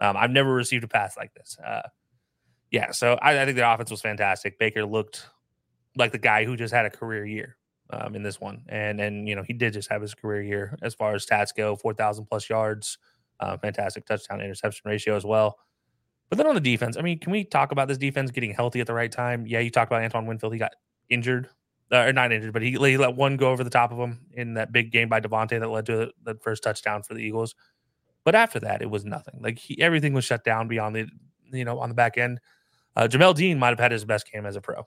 [0.00, 1.56] Um, I've never received a pass like this.
[1.64, 1.82] Uh,
[2.70, 4.58] yeah, so I, I, think the offense was fantastic.
[4.58, 5.28] Baker looked
[5.96, 7.56] like the guy who just had a career year
[7.90, 10.78] um, in this one, and and you know he did just have his career year
[10.82, 12.98] as far as stats go, four thousand plus yards,
[13.40, 15.58] uh, fantastic touchdown interception ratio as well.
[16.30, 18.80] But then on the defense, I mean, can we talk about this defense getting healthy
[18.80, 19.46] at the right time?
[19.46, 20.52] Yeah, you talked about Antoine Winfield.
[20.52, 20.72] He got
[21.08, 21.48] injured,
[21.92, 24.20] uh, or not injured, but he, he, let one go over the top of him
[24.32, 27.54] in that big game by DeVonta that led to the first touchdown for the Eagles.
[28.24, 29.38] But after that, it was nothing.
[29.40, 31.08] Like he, everything was shut down beyond the,
[31.54, 32.40] you know, on the back end.
[32.96, 34.86] Uh, Jamel Dean might have had his best game as a pro.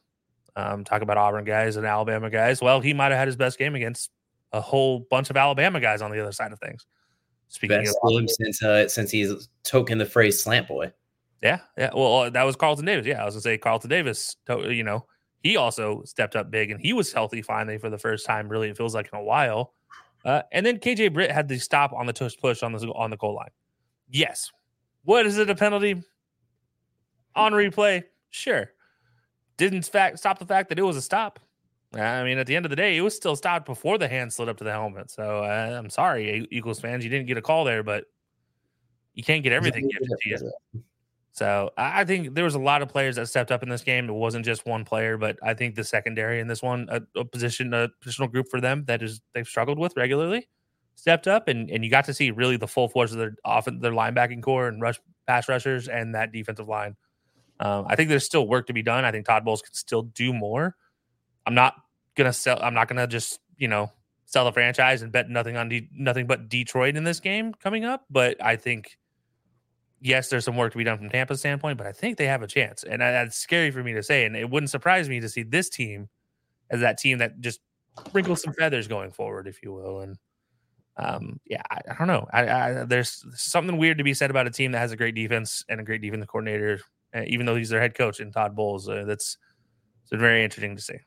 [0.56, 2.62] Um, talk about Auburn guys and Alabama guys.
[2.62, 4.10] Well, he might have had his best game against
[4.54, 6.86] a whole bunch of Alabama guys on the other side of things.
[7.50, 10.92] Speaking best of game since uh, since he's token the phrase slant boy.
[11.42, 11.92] Yeah, yeah.
[11.94, 13.06] Well, uh, that was Carlton Davis.
[13.06, 14.36] Yeah, I was gonna say Carlton Davis.
[14.50, 15.06] You know,
[15.44, 18.50] he also stepped up big and he was healthy finally for the first time.
[18.50, 19.74] Really, it feels like in a while.
[20.26, 23.12] Uh, and then KJ Britt had the stop on the tush push on the on
[23.12, 23.52] the goal line.
[24.10, 24.52] Yes.
[25.04, 26.04] What is it a penalty?
[27.38, 28.72] On replay, sure.
[29.58, 31.40] Didn't fact stop the fact that it was a stop.
[31.94, 34.34] I mean, at the end of the day, it was still stopped before the hand
[34.34, 35.10] slid up to the helmet.
[35.10, 38.06] So uh, I'm sorry, Eagles fans, you didn't get a call there, but
[39.14, 40.84] you can't get everything given to you.
[41.32, 44.10] So I think there was a lot of players that stepped up in this game.
[44.10, 47.24] It wasn't just one player, but I think the secondary in this one, a, a
[47.24, 50.50] position, a positional group for them that is they've struggled with regularly,
[50.96, 53.80] stepped up, and and you got to see really the full force of their often
[53.80, 56.96] their linebacking core and rush pass rushers and that defensive line.
[57.60, 59.06] Um, I think there's still work to be done.
[59.06, 60.76] I think Todd Bowles can still do more.
[61.46, 61.76] I'm not
[62.16, 62.60] gonna sell.
[62.62, 63.92] I'm not gonna just you know
[64.26, 68.06] sell the franchise and bet nothing on nothing but Detroit in this game coming up.
[68.10, 68.98] But I think
[70.02, 72.42] yes, there's some work to be done from Tampa's standpoint, but I think they have
[72.42, 72.84] a chance.
[72.84, 74.26] And that's scary for me to say.
[74.26, 76.10] And it wouldn't surprise me to see this team
[76.70, 77.60] as that team that just
[78.14, 80.02] wrinkles some feathers going forward, if you will.
[80.02, 80.18] And
[80.98, 82.28] um, yeah, I, I don't know.
[82.32, 85.16] I, I, there's something weird to be said about a team that has a great
[85.16, 86.80] defense and a great defense coordinator,
[87.26, 88.88] even though he's their head coach in Todd Bowles.
[88.88, 89.38] Uh, that's
[90.04, 90.98] it's been very interesting to see.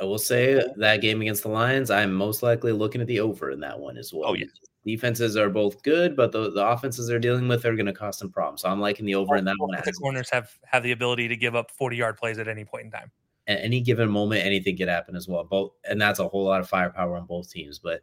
[0.00, 3.50] I will say that game against the Lions, I'm most likely looking at the over
[3.50, 4.30] in that one as well.
[4.30, 4.46] Oh yeah,
[4.84, 8.18] defenses are both good, but the, the offenses they're dealing with are going to cause
[8.18, 8.62] some problems.
[8.62, 9.70] So I'm liking the over in that one.
[9.84, 12.86] The corners have have the ability to give up 40 yard plays at any point
[12.86, 13.10] in time.
[13.46, 15.44] At any given moment, anything could happen as well.
[15.44, 17.78] Both, and that's a whole lot of firepower on both teams.
[17.78, 18.00] But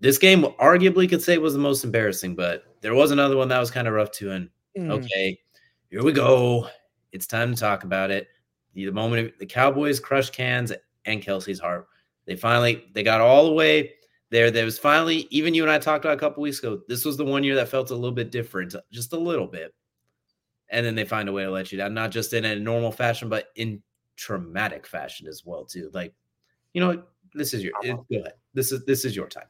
[0.00, 2.34] this game, arguably, could say was the most embarrassing.
[2.34, 4.30] But there was another one that was kind of rough too.
[4.30, 4.90] And mm.
[4.90, 5.38] okay,
[5.90, 6.68] here we go.
[7.12, 8.28] It's time to talk about it.
[8.74, 10.72] The, the moment the Cowboys crushed cans
[11.04, 11.86] and Kelcey's heart.
[12.26, 13.94] They finally they got all the way
[14.30, 16.80] there there was finally even you and I talked about a couple weeks ago.
[16.88, 19.74] This was the one year that felt a little bit different, just a little bit.
[20.70, 22.92] And then they find a way to let you down, not just in a normal
[22.92, 23.82] fashion, but in
[24.16, 25.90] traumatic fashion as well, too.
[25.94, 26.12] Like,
[26.74, 28.34] you know, this is your ahead.
[28.52, 29.46] This is this is your time.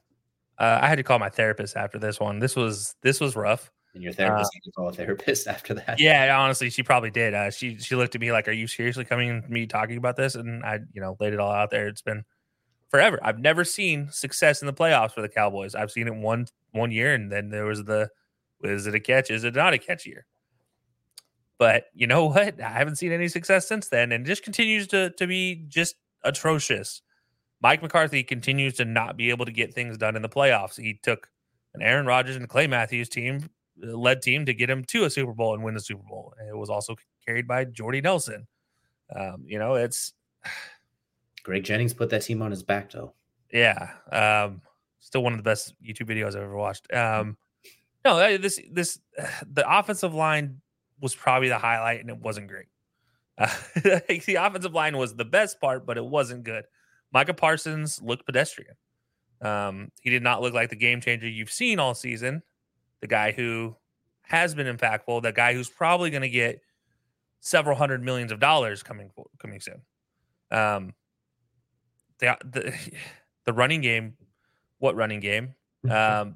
[0.57, 2.39] Uh, I had to call my therapist after this one.
[2.39, 3.69] This was this was rough.
[3.93, 5.99] And your therapist uh, to call a therapist after that.
[5.99, 7.33] Yeah, honestly, she probably did.
[7.33, 10.15] Uh, she she looked at me like, "Are you seriously coming to me talking about
[10.15, 11.87] this?" And I, you know, laid it all out there.
[11.87, 12.23] It's been
[12.89, 13.19] forever.
[13.23, 15.73] I've never seen success in the playoffs for the Cowboys.
[15.73, 18.09] I've seen it one one year, and then there was the
[18.63, 19.31] is it a catch?
[19.31, 20.25] Is it not a catch year?
[21.57, 22.61] But you know what?
[22.61, 27.01] I haven't seen any success since then, and just continues to to be just atrocious.
[27.61, 30.79] Mike McCarthy continues to not be able to get things done in the playoffs.
[30.79, 31.27] He took
[31.73, 33.47] an Aaron Rodgers and Clay Matthews team uh,
[33.81, 36.33] led team to get him to a Super Bowl and win the Super Bowl.
[36.47, 38.47] It was also carried by Jordy Nelson.
[39.15, 40.13] Um, you know, it's
[41.43, 43.13] Greg Jennings put that team on his back, though.
[43.51, 44.61] Yeah, um,
[44.99, 46.93] still one of the best YouTube videos I've ever watched.
[46.93, 47.37] Um,
[48.05, 48.99] no, this this
[49.51, 50.61] the offensive line
[51.01, 52.67] was probably the highlight, and it wasn't great.
[53.37, 56.65] Uh, the offensive line was the best part, but it wasn't good.
[57.11, 58.75] Micah Parsons looked pedestrian.
[59.41, 62.43] Um, he did not look like the game changer you've seen all season.
[63.01, 63.75] The guy who
[64.23, 66.61] has been impactful, the guy who's probably going to get
[67.39, 69.81] several hundred millions of dollars coming coming soon.
[70.51, 70.93] Um,
[72.19, 72.73] the the
[73.45, 74.15] the running game,
[74.77, 75.55] what running game?
[75.85, 76.27] Mm-hmm.
[76.27, 76.35] Um,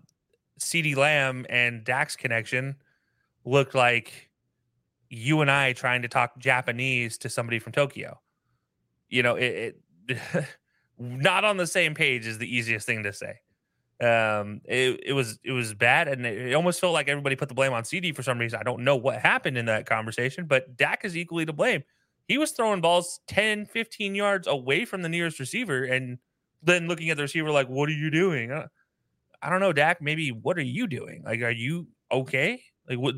[0.60, 2.76] CeeDee Lamb and Dak's connection
[3.46, 4.30] looked like
[5.10, 8.20] you and I trying to talk Japanese to somebody from Tokyo.
[9.10, 10.46] You know, it, it
[10.98, 13.42] not on the same page is the easiest thing to say.
[14.04, 17.56] Um, it, it was it was bad, and it, almost felt like everybody put the
[17.56, 18.60] blame on CeeDee for some reason.
[18.60, 21.84] I don't know what happened in that conversation, but Dak is equally to blame.
[22.28, 26.18] He was throwing balls 10, 15 yards away from the nearest receiver, and
[26.62, 28.68] then looking at the receiver like, "What are you doing?" Uh,
[29.42, 30.02] I don't know, Dak.
[30.02, 31.24] Maybe what are you doing?
[31.24, 32.62] Like, are you okay?
[32.90, 33.16] Like, what?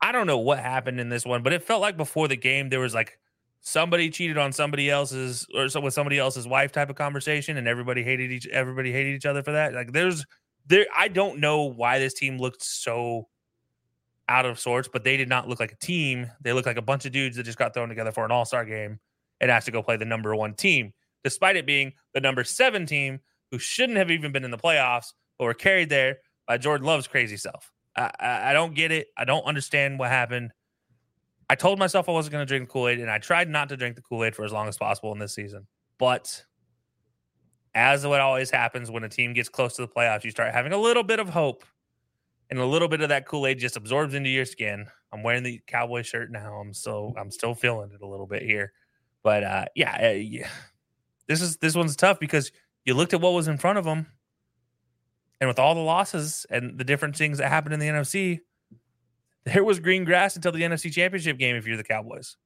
[0.00, 2.68] I don't know what happened in this one, but it felt like before the game
[2.68, 3.18] there was like
[3.62, 7.66] somebody cheated on somebody else's or so with somebody else's wife type of conversation, and
[7.66, 9.72] everybody hated each everybody hated each other for that.
[9.72, 10.26] Like, there's
[10.66, 10.86] there.
[10.94, 13.28] I don't know why this team looked so
[14.28, 16.30] out of sorts, but they did not look like a team.
[16.42, 18.44] They looked like a bunch of dudes that just got thrown together for an all
[18.44, 18.98] star game
[19.40, 20.92] and asked to go play the number one team,
[21.24, 25.12] despite it being the number seven team who shouldn't have even been in the playoffs,
[25.38, 27.70] but were carried there by Jordan Love's crazy self.
[27.96, 29.08] I, I, I don't get it.
[29.16, 30.52] I don't understand what happened.
[31.52, 33.76] I told myself I wasn't going to drink Kool Aid, and I tried not to
[33.76, 35.66] drink the Kool Aid for as long as possible in this season.
[35.98, 36.46] But
[37.74, 40.72] as what always happens when a team gets close to the playoffs, you start having
[40.72, 41.62] a little bit of hope,
[42.48, 44.86] and a little bit of that Kool Aid just absorbs into your skin.
[45.12, 46.54] I'm wearing the cowboy shirt now.
[46.54, 48.72] I'm so I'm still feeling it a little bit here,
[49.22, 50.48] but uh, yeah, uh, yeah,
[51.28, 52.50] this is this one's tough because
[52.86, 54.06] you looked at what was in front of them,
[55.38, 58.40] and with all the losses and the different things that happened in the NFC,
[59.44, 62.36] there was green grass until the NFC Championship game if you're the Cowboys.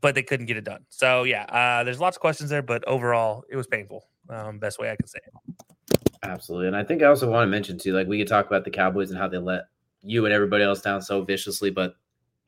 [0.00, 0.84] But they couldn't get it done.
[0.90, 4.06] So yeah, uh, there's lots of questions there, but overall, it was painful.
[4.28, 5.98] Um, best way I can say it.
[6.22, 8.64] Absolutely, and I think I also want to mention too, like we could talk about
[8.64, 9.64] the Cowboys and how they let
[10.02, 11.96] you and everybody else down so viciously, but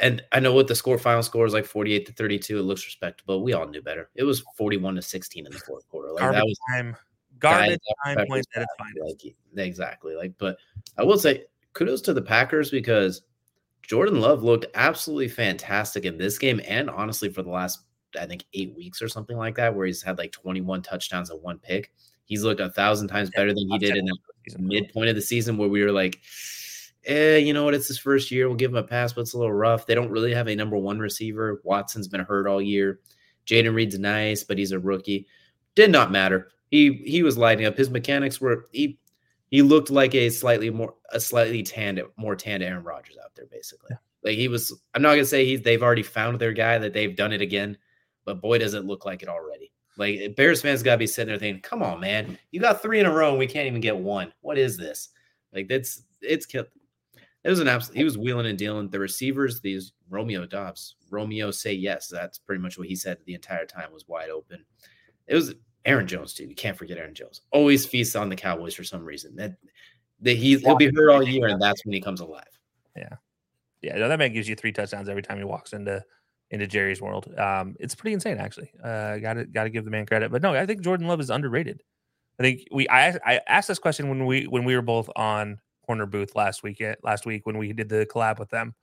[0.01, 2.59] and I know what the score final score is like 48 to 32.
[2.59, 3.43] It looks respectable.
[3.43, 4.09] We all knew better.
[4.14, 6.12] It was 41 to 16 in the fourth quarter.
[6.12, 6.97] Like Garbage that was time.
[7.41, 9.24] Garbage time points at its finest.
[9.55, 10.14] like exactly.
[10.14, 10.59] Like, but
[10.97, 11.47] I will say
[11.79, 13.22] kudos to the Packers because
[13.83, 17.85] Jordan Love looked absolutely fantastic in this game and honestly for the last
[18.18, 21.41] I think eight weeks or something like that, where he's had like 21 touchdowns and
[21.43, 21.93] one pick.
[22.24, 25.57] He's looked a thousand times better than he did in the midpoint of the season
[25.57, 26.20] where we were like,
[27.05, 27.74] eh, you know what?
[27.74, 28.49] It's his first year.
[28.49, 29.87] We'll give him a pass, but it's a little rough.
[29.87, 31.61] They don't really have a number one receiver.
[31.64, 33.01] Watson's been hurt all year.
[33.47, 35.26] Jayden Reed's nice, but he's a rookie.
[35.74, 36.49] Did not matter.
[36.70, 37.76] He he was lighting up.
[37.76, 38.99] His mechanics were he
[39.51, 43.46] he looked like a slightly more a slightly tanned more tanned Aaron Rodgers out there,
[43.46, 43.88] basically.
[43.90, 43.96] Yeah.
[44.22, 44.72] Like he was.
[44.94, 47.76] I'm not gonna say he's they've already found their guy that they've done it again,
[48.24, 49.72] but boy, does it look like it already.
[49.96, 53.01] Like eh, Bears fans gotta be sitting there thinking, "Come on, man, you got three
[53.01, 54.32] in a row, and we can't even get one.
[54.40, 55.11] What is this?"
[55.53, 56.46] Like that's it's
[57.44, 57.96] it was an absolute.
[57.96, 58.90] He was wheeling and dealing.
[58.90, 62.09] The receivers, these Romeo Doubs, Romeo say yes.
[62.09, 63.92] That's pretty much what he said the entire time.
[63.92, 64.64] Was wide open.
[65.26, 65.55] It was
[65.85, 66.45] Aaron Jones too.
[66.45, 67.43] You can't forget Aaron Jones.
[67.51, 69.37] Always feasts on the Cowboys for some reason.
[69.37, 69.57] That
[70.20, 72.45] that he he'll be hurt all year, and that's when he comes alive.
[72.97, 73.16] Yeah,
[73.83, 73.97] yeah.
[73.97, 76.05] No, that man gives you three touchdowns every time he walks into
[76.51, 77.33] into Jerry's world.
[77.39, 78.70] Um, it's pretty insane, actually.
[78.83, 80.31] Uh, got to got to give the man credit.
[80.31, 81.83] But no, I think Jordan Love is underrated.
[82.39, 85.59] I think we I I asked this question when we when we were both on
[85.87, 88.74] corner booth last week last week when we did the collab with them.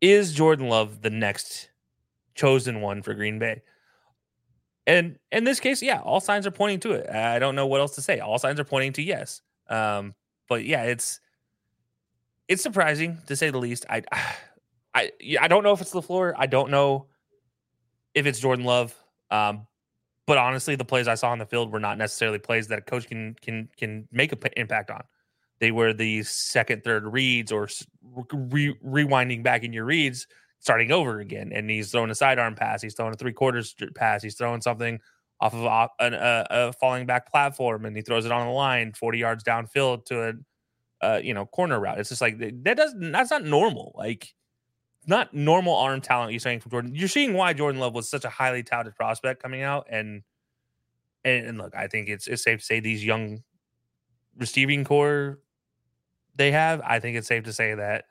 [0.00, 1.70] Is Jordan Love the next
[2.34, 3.62] chosen one for Green Bay?
[4.86, 7.08] And in this case, yeah, all signs are pointing to it.
[7.08, 8.18] I don't know what else to say.
[8.18, 9.42] All signs are pointing to yes.
[9.68, 10.14] Um,
[10.48, 11.20] but yeah, it's
[12.48, 13.86] it's surprising to say the least.
[13.88, 14.02] I
[14.94, 15.10] I
[15.40, 16.34] I don't know if it's LaFleur.
[16.36, 17.06] I don't know
[18.14, 18.94] if it's Jordan Love.
[19.30, 19.66] Um,
[20.26, 22.82] but honestly, the plays I saw on the field were not necessarily plays that a
[22.82, 25.02] coach can can can make an p- impact on.
[25.58, 27.68] They were the second, third reads or
[28.32, 30.26] re- rewinding back in your reads,
[30.62, 31.52] starting over again.
[31.52, 32.80] And he's throwing a sidearm pass.
[32.80, 34.22] He's throwing a three quarters pass.
[34.22, 34.98] He's throwing something
[35.40, 38.92] off of a, a, a, falling back platform, and he throws it on the line,
[38.92, 40.38] forty yards downfield to
[41.02, 41.98] a, you know corner route.
[41.98, 43.92] It's just like that doesn't that's not normal.
[43.96, 44.34] Like
[45.04, 46.94] not normal arm talent you're saying from Jordan.
[46.94, 49.88] You're seeing why Jordan Love was such a highly touted prospect coming out.
[49.90, 50.22] And
[51.24, 53.42] and, and look, I think it's it's safe to say these young
[54.38, 55.40] receiving core
[56.34, 58.06] they have, I think it's safe to say that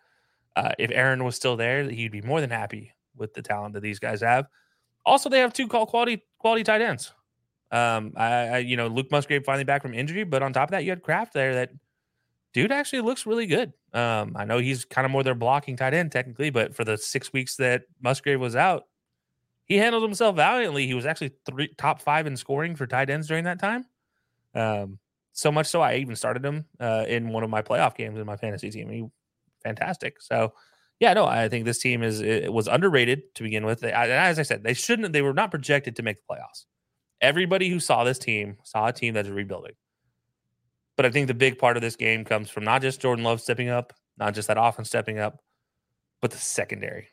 [0.55, 3.81] uh, if Aaron was still there, he'd be more than happy with the talent that
[3.81, 4.47] these guys have.
[5.05, 7.13] Also, they have two call quality quality tight ends.
[7.71, 10.71] Um, I, I you know Luke Musgrave finally back from injury, but on top of
[10.71, 11.71] that, you had Kraft there that
[12.53, 13.73] dude actually looks really good.
[13.93, 16.97] Um, I know he's kind of more their blocking tight end technically, but for the
[16.97, 18.87] six weeks that Musgrave was out,
[19.65, 20.85] he handled himself valiantly.
[20.85, 23.85] He was actually three, top five in scoring for tight ends during that time.
[24.53, 24.99] Um,
[25.33, 28.25] so much so I even started him uh, in one of my playoff games in
[28.25, 28.89] my fantasy team.
[28.89, 29.05] He
[29.63, 30.21] fantastic.
[30.21, 30.53] So
[31.01, 33.83] yeah, no, I think this team is it was underrated to begin with.
[33.83, 35.11] As I said, they shouldn't.
[35.13, 36.65] They were not projected to make the playoffs.
[37.21, 39.73] Everybody who saw this team saw a team that is rebuilding.
[40.97, 43.41] But I think the big part of this game comes from not just Jordan Love
[43.41, 45.39] stepping up, not just that offense stepping up,
[46.21, 47.07] but the secondary.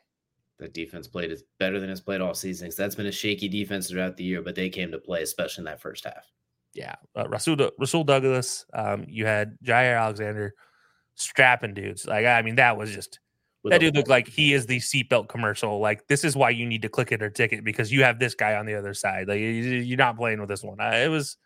[0.59, 2.67] The defense played is better than it's played all season.
[2.67, 5.61] Because that's been a shaky defense throughout the year, but they came to play, especially
[5.61, 6.31] in that first half.
[6.75, 8.65] Yeah, uh, Rasul Rasul Douglas.
[8.73, 10.53] Um, you had Jaire Alexander
[11.19, 12.05] strapping dudes.
[12.05, 13.19] Like I mean, that was just
[13.65, 15.79] that dude looked like he is the seatbelt commercial.
[15.79, 18.33] Like this is why you need to click it or ticket because you have this
[18.33, 19.27] guy on the other side.
[19.27, 20.79] Like you- you're not playing with this one.
[20.79, 21.37] Uh, it was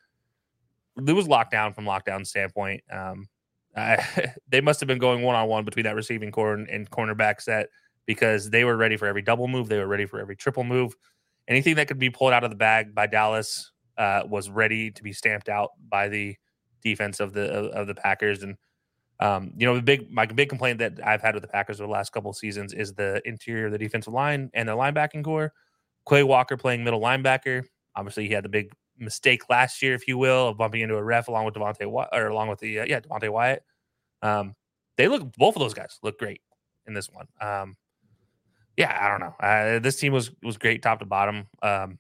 [1.08, 2.84] it was lockdown from lockdown standpoint.
[2.92, 3.28] Um,
[3.76, 6.90] I, they must have been going one on one between that receiving core and, and
[6.90, 7.70] cornerback set
[8.06, 9.70] because they were ready for every double move.
[9.70, 10.96] They were ready for every triple move.
[11.48, 15.04] Anything that could be pulled out of the bag by Dallas uh, was ready to
[15.04, 16.36] be stamped out by the
[16.84, 18.44] defense of the of, of the Packers.
[18.44, 18.56] And
[19.24, 21.88] um, you know, the big my big complaint that I've had with the Packers over
[21.88, 25.54] the last couple of seasons is the interior the defensive line and their linebacking core.
[26.08, 27.64] Quay Walker playing middle linebacker.
[27.96, 31.04] Obviously, he had the big mistake last year, if you will, of bumping into a
[31.04, 33.64] ref along with Devonte or along with the uh, yeah Devonte Wyatt.
[34.22, 34.56] Um,
[34.98, 36.42] they look both of those guys look great
[36.86, 37.28] in this one.
[37.40, 37.78] Um,
[38.76, 39.36] yeah, I don't know.
[39.40, 41.48] Uh, this team was was great top to bottom.
[41.62, 41.98] Um,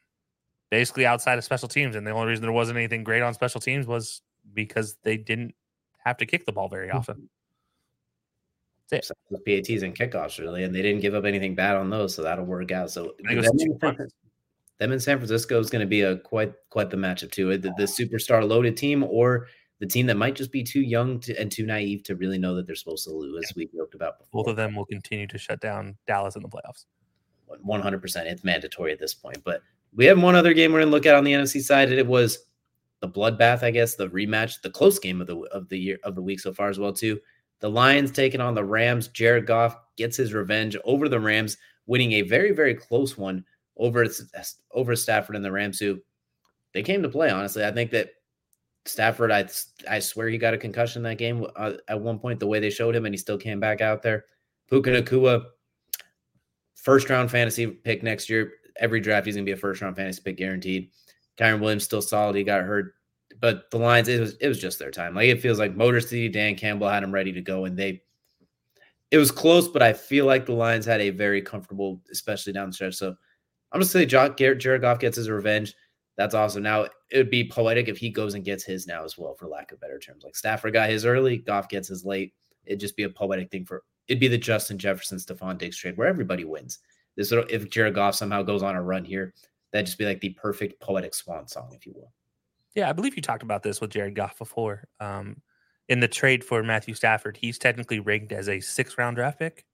[0.71, 3.61] basically outside of special teams, and the only reason there wasn't anything great on special
[3.61, 4.21] teams was
[4.53, 5.55] because they didn't
[6.05, 7.29] have to kick the ball very often.
[8.89, 9.67] That's it.
[9.67, 12.45] PATs and kickoffs, really, and they didn't give up anything bad on those, so that'll
[12.45, 12.91] work out.
[12.91, 13.97] So them, in San,
[14.79, 17.57] them in San Francisco is going to be a quite quite the matchup too.
[17.57, 19.47] The, the superstar loaded team or
[19.79, 22.53] the team that might just be too young to, and too naive to really know
[22.55, 23.45] that they're supposed to lose.
[23.49, 24.43] as We joked about before.
[24.43, 26.85] Both of them will continue to shut down Dallas in the playoffs.
[27.61, 29.37] One hundred percent, it's mandatory at this point.
[29.43, 29.61] But
[29.95, 31.97] we have one other game we're going to look at on the NFC side, and
[31.97, 32.45] it was
[33.03, 36.15] the bloodbath, I guess, the rematch, the close game of the of the year of
[36.15, 37.19] the week so far as well too.
[37.59, 39.09] The Lions taking on the Rams.
[39.09, 43.43] Jared Goff gets his revenge over the Rams, winning a very very close one
[43.75, 44.05] over
[44.71, 45.99] over Stafford and the Rams, who
[46.73, 47.29] they came to play.
[47.29, 48.11] Honestly, I think that
[48.85, 49.49] Stafford, I
[49.89, 52.39] I swear he got a concussion that game uh, at one point.
[52.39, 54.23] The way they showed him, and he still came back out there.
[54.69, 55.43] Puka Nacua,
[56.75, 58.53] first round fantasy pick next year.
[58.77, 60.89] Every draft he's gonna be a first round fantasy pick guaranteed.
[61.37, 62.35] Kyren Williams still solid.
[62.35, 62.93] He got hurt,
[63.39, 65.15] but the Lions it was it was just their time.
[65.15, 68.03] Like it feels like Motor City, Dan Campbell had him ready to go, and they.
[69.11, 72.69] It was close, but I feel like the Lions had a very comfortable, especially down
[72.69, 72.95] the stretch.
[72.95, 75.75] So I'm gonna say John Garrett, Jared Goff gets his revenge.
[76.17, 76.63] That's awesome.
[76.63, 79.47] Now it would be poetic if he goes and gets his now as well, for
[79.47, 80.23] lack of better terms.
[80.23, 82.33] Like Stafford got his early, Goff gets his late.
[82.65, 85.97] It'd just be a poetic thing for it'd be the Justin Jefferson Stefon Diggs trade
[85.97, 86.79] where everybody wins.
[87.15, 89.33] This would, if Jared Goff somehow goes on a run here,
[89.73, 92.13] that'd just be like the perfect poetic swan song, if you will.
[92.75, 94.87] Yeah, I believe you talked about this with Jared Goff before.
[94.99, 95.41] Um,
[95.89, 99.65] in the trade for Matthew Stafford, he's technically ranked as a six round draft pick.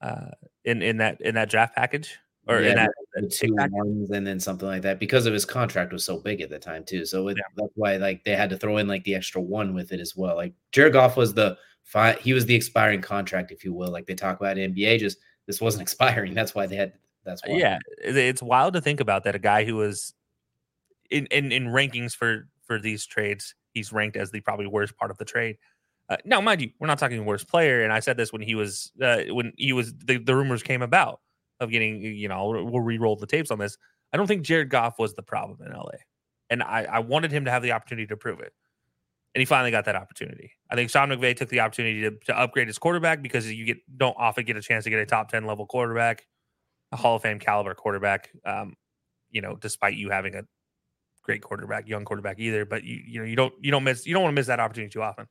[0.00, 0.30] Uh,
[0.64, 2.18] in in that in that draft package
[2.48, 2.90] or Yeah, in that,
[3.32, 3.72] two pick package.
[3.72, 6.58] ones and then something like that because of his contract was so big at the
[6.58, 7.04] time too.
[7.06, 7.42] So it, Yeah.
[7.56, 10.14] that's why like they had to throw in like the extra one with it as
[10.16, 10.36] well.
[10.36, 11.56] Like Jared Goff was the
[12.20, 13.90] he was the expiring contract, if you will.
[13.90, 16.34] Like they talk about in NBA, just this wasn't expiring.
[16.34, 16.92] That's why they had.
[17.26, 17.56] That's why.
[17.56, 19.34] Yeah, it's wild to think about that.
[19.34, 20.14] A guy who was
[21.10, 25.10] in, in in rankings for for these trades, he's ranked as the probably worst part
[25.10, 25.58] of the trade.
[26.08, 28.54] Uh, now, mind you, we're not talking worst player, and I said this when he
[28.54, 31.20] was uh, when he was the, the rumors came about
[31.60, 33.76] of getting you know we'll re-roll the tapes on this.
[34.12, 35.98] I don't think Jared Goff was the problem in LA,
[36.48, 38.52] and I, I wanted him to have the opportunity to prove it,
[39.34, 40.52] and he finally got that opportunity.
[40.70, 43.78] I think Sean McVay took the opportunity to, to upgrade his quarterback because you get
[43.98, 46.24] don't often get a chance to get a top ten level quarterback
[46.92, 48.30] a Hall of Fame caliber quarterback.
[48.44, 48.74] Um,
[49.30, 50.42] you know, despite you having a
[51.22, 54.14] great quarterback, young quarterback either, but you you know you don't you don't miss you
[54.14, 55.26] don't want to miss that opportunity too often.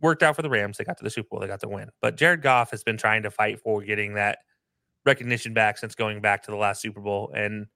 [0.00, 0.78] Worked out for the Rams.
[0.78, 1.40] They got to the Super Bowl.
[1.40, 1.90] They got the win.
[2.00, 4.38] But Jared Goff has been trying to fight for getting that
[5.04, 7.66] recognition back since going back to the last Super Bowl, and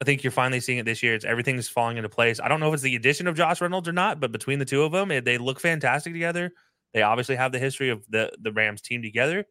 [0.00, 1.14] I think you're finally seeing it this year.
[1.14, 2.40] It's everything's falling into place.
[2.40, 4.64] I don't know if it's the addition of Josh Reynolds or not, but between the
[4.64, 6.52] two of them, they look fantastic together.
[6.94, 9.44] They obviously have the history of the the Rams team together,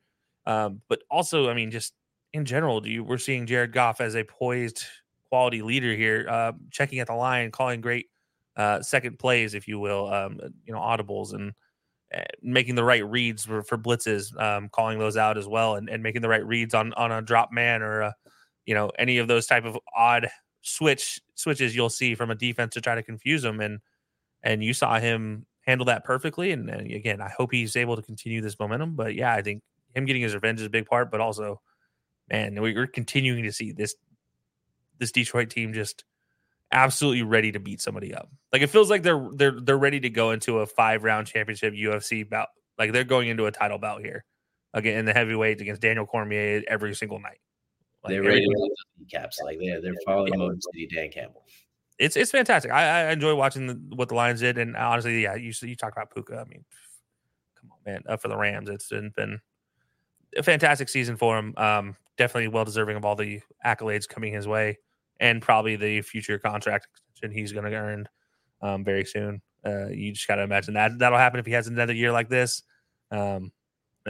[0.46, 1.94] um, but also, I mean, just
[2.34, 4.84] in general, do you we're seeing Jared Goff as a poised
[5.30, 8.10] quality leader here, uh, checking at the line, calling great
[8.58, 11.54] uh, second plays, if you will, um, you know, audibles and
[12.16, 15.90] uh, making the right reads for, for blitzes, um, calling those out as well, and,
[15.90, 18.16] and making the right reads on on a drop man or a,
[18.66, 20.30] you know any of those type of odd
[20.62, 23.80] switch switches you'll see from a defense to try to confuse them and
[24.44, 28.02] and you saw him handle that perfectly and, and again i hope he's able to
[28.02, 29.62] continue this momentum but yeah i think
[29.96, 31.60] him getting his revenge is a big part but also
[32.32, 33.96] man we- we're continuing to see this
[34.98, 36.04] this detroit team just
[36.72, 40.10] absolutely ready to beat somebody up like it feels like they're they're they're ready to
[40.10, 44.02] go into a five round championship ufc bout like they're going into a title bout
[44.02, 44.24] here
[44.74, 47.40] again in the heavyweight against daniel cormier every single night
[48.04, 49.40] like, they're ready to the caps.
[49.44, 50.40] Like they're they're following Yeah.
[50.40, 51.46] Motor City Dan Campbell.
[52.00, 52.72] it's it's fantastic.
[52.72, 55.92] I, I enjoy watching the, what the Lions did, and honestly, yeah, you you talk
[55.92, 56.44] about Puka.
[56.44, 56.66] I mean,
[57.60, 59.40] come on, man, uh, for the Rams, it's been, been
[60.36, 61.54] a fantastic season for him.
[61.58, 64.78] Um, definitely well deserving of all the accolades coming his way,
[65.20, 68.08] and probably the future contract extension he's going to earn
[68.62, 69.42] um, very soon.
[69.66, 72.30] Uh, you just got to imagine that that'll happen if he has another year like
[72.30, 72.64] this.
[73.12, 73.52] Um,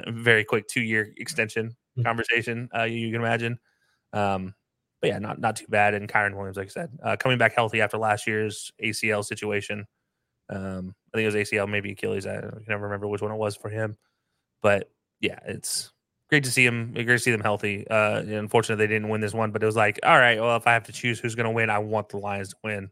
[0.07, 2.03] very quick two year extension mm-hmm.
[2.03, 2.69] conversation.
[2.75, 3.59] Uh, you, you, can imagine.
[4.13, 4.53] Um,
[5.01, 5.93] but yeah, not not too bad.
[5.93, 9.85] And Kyren Williams, like I said, uh, coming back healthy after last year's ACL situation.
[10.49, 12.27] Um, I think it was ACL, maybe Achilles.
[12.27, 13.97] I can never remember which one it was for him.
[14.61, 15.91] But yeah, it's
[16.31, 16.93] great to see him.
[16.93, 17.85] Great to see them healthy.
[17.89, 20.65] Uh, unfortunately, they didn't win this one, but it was like, all right, well, if
[20.65, 22.89] I have to choose who's going to win, I want the Lions to win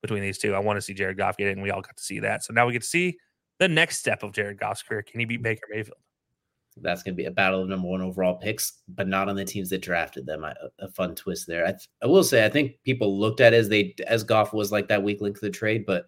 [0.00, 0.54] between these two.
[0.54, 2.44] I want to see Jared Goff get it, and we all got to see that.
[2.44, 3.18] So now we get to see
[3.58, 5.02] the next step of Jared Goff's career.
[5.02, 5.98] Can he beat Baker Mayfield?
[6.80, 9.44] That's going to be a battle of number one overall picks, but not on the
[9.44, 10.44] teams that drafted them.
[10.44, 11.64] A, a fun twist there.
[11.64, 14.70] I, th- I, will say, I think people looked at as they as Goff was
[14.70, 16.06] like that weak link to the trade, but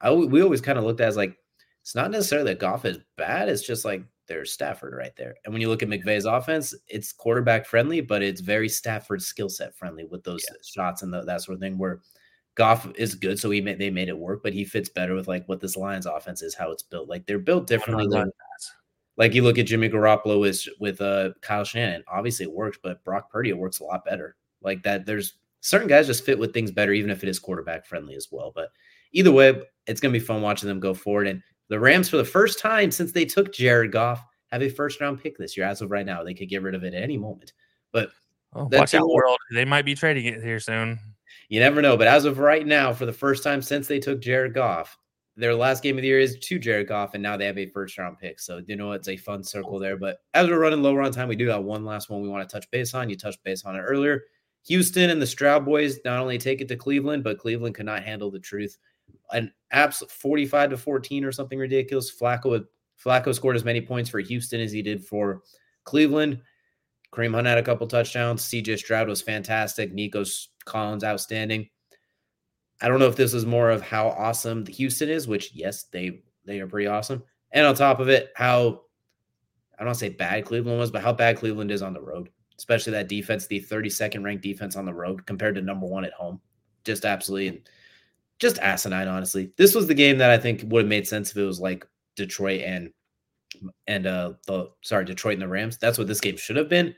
[0.00, 1.36] I, we always kind of looked at as like
[1.82, 3.48] it's not necessarily that Goff is bad.
[3.48, 5.34] It's just like there's Stafford right there.
[5.44, 9.48] And when you look at McVay's offense, it's quarterback friendly, but it's very Stafford skill
[9.48, 10.56] set friendly with those yeah.
[10.64, 11.78] shots and the, that sort of thing.
[11.78, 12.00] Where
[12.54, 15.28] Goff is good, so he made, they made it work, but he fits better with
[15.28, 17.08] like what this Lions offense is, how it's built.
[17.08, 18.06] Like they're built differently.
[19.16, 22.04] like you look at Jimmy Garoppolo with with uh, Kyle Shanahan.
[22.08, 24.36] Obviously, it works, but Brock Purdy it works a lot better.
[24.62, 27.86] Like that, there's certain guys just fit with things better, even if it is quarterback
[27.86, 28.52] friendly as well.
[28.54, 28.68] But
[29.12, 31.26] either way, it's gonna be fun watching them go forward.
[31.26, 35.00] And the Rams, for the first time since they took Jared Goff, have a first
[35.00, 35.66] round pick this year.
[35.66, 37.52] As of right now, they could get rid of it at any moment.
[37.92, 38.10] But
[38.54, 39.38] oh, watch out, world.
[39.52, 40.98] They might be trading it here soon.
[41.48, 41.96] You never know.
[41.96, 44.96] But as of right now, for the first time since they took Jared Goff,
[45.36, 47.66] their last game of the year is to Jared Goff, and now they have a
[47.66, 48.38] first round pick.
[48.38, 49.96] So you know it's a fun circle there.
[49.96, 52.48] But as we're running lower on time, we do have one last one we want
[52.48, 53.10] to touch base on.
[53.10, 54.22] You touched base on it earlier.
[54.66, 58.02] Houston and the Stroud boys not only take it to Cleveland, but Cleveland could not
[58.02, 58.78] handle the truth.
[59.32, 62.14] An absolute 45 to 14 or something ridiculous.
[62.14, 62.64] Flacco
[63.02, 65.42] Flacco scored as many points for Houston as he did for
[65.84, 66.40] Cleveland.
[67.12, 68.44] Kareem Hunt had a couple touchdowns.
[68.44, 69.92] CJ Stroud was fantastic.
[69.92, 71.68] Nico's Collins outstanding.
[72.80, 75.84] I don't know if this is more of how awesome the Houston is, which yes,
[75.84, 77.22] they they are pretty awesome.
[77.52, 78.82] And on top of it, how
[79.78, 82.00] I don't want to say bad Cleveland was, but how bad Cleveland is on the
[82.00, 86.04] road, especially that defense, the 32nd ranked defense on the road compared to number one
[86.04, 86.40] at home.
[86.84, 87.62] Just absolutely,
[88.40, 89.52] just asinine, honestly.
[89.56, 91.86] This was the game that I think would have made sense if it was like
[92.16, 92.90] Detroit and
[93.86, 95.78] and uh the sorry Detroit and the Rams.
[95.78, 96.94] That's what this game should have been,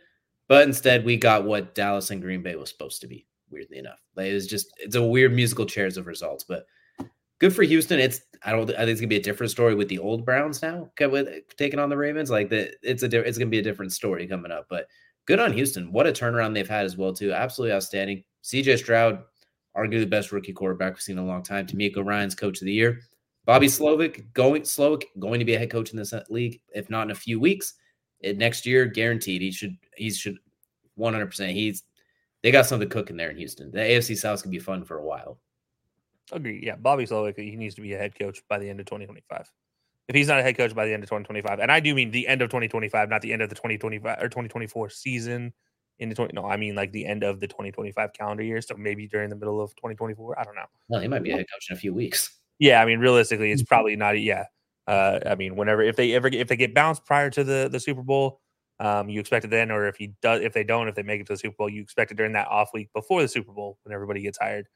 [0.48, 3.26] but instead we got what Dallas and Green Bay was supposed to be.
[3.48, 6.66] Weirdly enough, like it was just it's a weird musical chairs of results, but
[7.38, 8.00] good for Houston.
[8.00, 10.62] It's I don't I think it's gonna be a different story with the old Browns
[10.62, 12.30] now with taking on the Ravens.
[12.30, 14.86] Like the it's a it's gonna be a different story coming up, but
[15.26, 15.92] good on Houston.
[15.92, 17.32] What a turnaround they've had as well too.
[17.32, 18.24] Absolutely outstanding.
[18.42, 19.22] CJ Stroud,
[19.76, 21.66] arguably the best rookie quarterback we've seen in a long time.
[21.66, 23.00] DeMeco Ryans coach of the year.
[23.44, 27.04] Bobby Slowik going Slowik going to be a head coach in this league, if not
[27.04, 27.74] in a few weeks.
[28.22, 29.42] Next year, guaranteed.
[29.42, 30.38] He should he should
[30.96, 31.26] 100.
[31.26, 31.84] percent He's
[32.42, 33.70] they got something cooking there in Houston.
[33.70, 35.38] The AFC South can be fun for a while.
[36.32, 36.60] Agree.
[36.62, 39.50] Yeah, Bobby Slowik he needs to be a head coach by the end of 2025.
[40.08, 42.10] If he's not a head coach by the end of 2025, and I do mean
[42.10, 45.52] the end of 2025, not the end of the 2025 or 2024 season.
[45.98, 48.60] Into 20, no, I mean like the end of the 2025 calendar year.
[48.60, 50.38] So maybe during the middle of 2024.
[50.38, 50.66] I don't know.
[50.88, 52.38] Well, he might be a head coach in a few weeks.
[52.58, 53.68] Yeah, I mean, realistically, it's mm-hmm.
[53.68, 54.20] probably not.
[54.20, 54.44] Yeah,
[54.86, 57.80] uh, I mean, whenever if they ever if they get bounced prior to the the
[57.80, 58.40] Super Bowl,
[58.78, 61.20] um, you expect it then, or if he does, if they don't, if they make
[61.20, 63.52] it to the Super Bowl, you expect it during that off week before the Super
[63.52, 64.68] Bowl when everybody gets hired.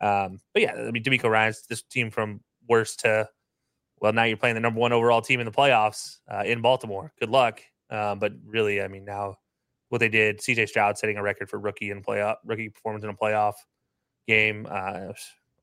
[0.00, 3.28] Um, but yeah, I mean, DeMeco Ryans, this team from worst to
[4.00, 7.12] well, now you're playing the number one overall team in the playoffs uh, in Baltimore.
[7.20, 7.62] Good luck.
[7.88, 9.36] Um, but really, I mean, now
[9.92, 13.10] what they did, CJ Stroud setting a record for rookie and playoff rookie performance in
[13.10, 13.52] a playoff
[14.26, 14.66] game.
[14.68, 15.12] Uh,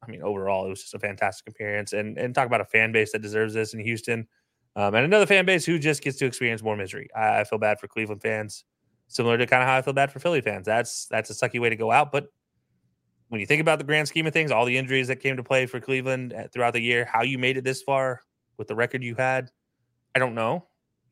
[0.02, 1.94] I mean, overall, it was just a fantastic appearance.
[1.94, 4.28] And and talk about a fan base that deserves this in Houston,
[4.76, 7.10] um, and another fan base who just gets to experience more misery.
[7.16, 8.66] I, I feel bad for Cleveland fans,
[9.08, 10.68] similar to kind of how I feel bad for Philly fans.
[10.68, 12.28] That's that's a sucky way to go out, but
[13.30, 15.44] when you think about the grand scheme of things, all the injuries that came to
[15.44, 18.22] play for Cleveland uh, throughout the year, how you made it this far
[18.58, 19.50] with the record you had,
[20.16, 20.68] I don't know.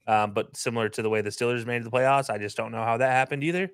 [0.08, 2.84] Um, but similar to the way the Steelers made the playoffs, I just don't know
[2.84, 3.70] how that happened either.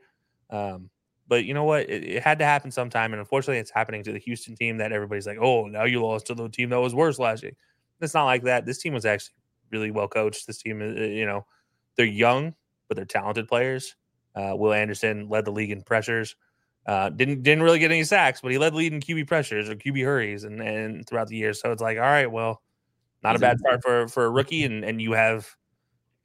[0.49, 0.89] Um,
[1.27, 1.89] but you know what?
[1.89, 3.13] It, it, had to happen sometime.
[3.13, 6.27] And unfortunately, it's happening to the Houston team that everybody's like, oh, now you lost
[6.27, 7.53] to the team that was worse last year.
[8.01, 8.65] It's not like that.
[8.65, 9.35] This team was actually
[9.71, 10.47] really well coached.
[10.47, 11.45] This team, uh, you know,
[11.95, 12.55] they're young,
[12.87, 13.95] but they're talented players.
[14.35, 16.35] Uh, Will Anderson led the league in pressures.
[16.85, 19.69] Uh, didn't didn't really get any sacks, but he led the lead in QB pressures
[19.69, 21.53] or QB hurries and, and throughout the year.
[21.53, 22.61] So it's like, all right, well,
[23.23, 25.47] not a bad start for for a rookie, and and you have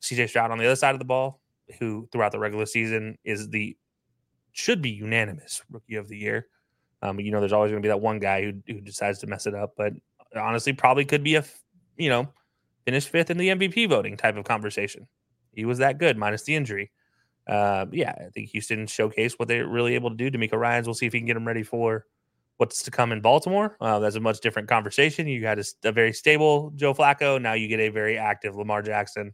[0.02, 1.40] CJ Stroud on the other side of the ball,
[1.78, 3.76] who throughout the regular season is the
[4.52, 6.46] should be unanimous rookie of the year.
[7.02, 9.26] Um, you know, there's always going to be that one guy who who decides to
[9.26, 9.92] mess it up, but
[10.36, 11.44] honestly, probably could be a
[11.96, 12.28] you know
[12.84, 15.06] finish fifth in the MVP voting type of conversation.
[15.52, 16.90] He was that good, minus the injury.
[17.46, 20.30] uh, yeah, I think Houston showcased what they're really able to do.
[20.30, 22.06] DeMeco Ryans, we'll see if he can get him ready for
[22.58, 23.76] what's to come in Baltimore.
[23.80, 25.26] Uh, that's a much different conversation.
[25.26, 27.40] You had a, a, very stable Joe Flacco.
[27.40, 29.32] Now you get a very active Lamar Jackson.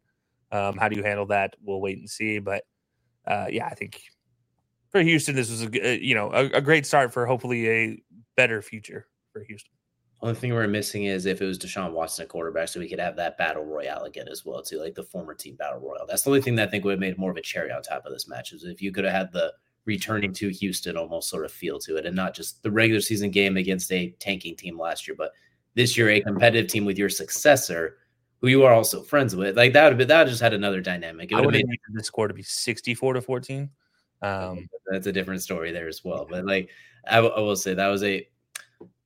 [0.55, 1.57] Um, how do you handle that?
[1.65, 2.39] We'll wait and see.
[2.39, 2.63] But
[3.27, 4.01] uh, yeah, I think
[4.91, 8.03] for Houston, this was a uh, you know a, a great start for hopefully a
[8.37, 9.73] better future for Houston.
[10.23, 13.01] Only thing we're missing is if it was Deshaun Watson at quarterback, so we could
[13.01, 16.07] have that battle royale again as well, too, like the former team battle royale.
[16.07, 17.83] That's the only thing that I think would have made more of a cherry on
[17.83, 19.53] top of this match is if you could have had the
[19.85, 23.31] returning to Houston almost sort of feel to it, and not just the regular season
[23.31, 25.33] game against a tanking team last year, but
[25.75, 27.99] this year a competitive team with your successor,
[28.45, 29.57] who you are also friends with.
[29.57, 31.33] Like that would have been, that just had another dynamic.
[31.33, 33.71] It would have made the score to be sixty-four to fourteen.
[34.21, 36.27] Um, that's a different story there as well.
[36.29, 36.69] But like
[37.09, 38.29] I, w- I will say that was a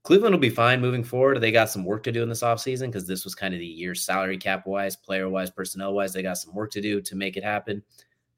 [0.03, 1.41] Cleveland will be fine moving forward.
[1.41, 3.67] They got some work to do in this offseason because this was kind of the
[3.67, 6.13] year salary cap wise, player wise, personnel wise.
[6.13, 7.83] They got some work to do to make it happen.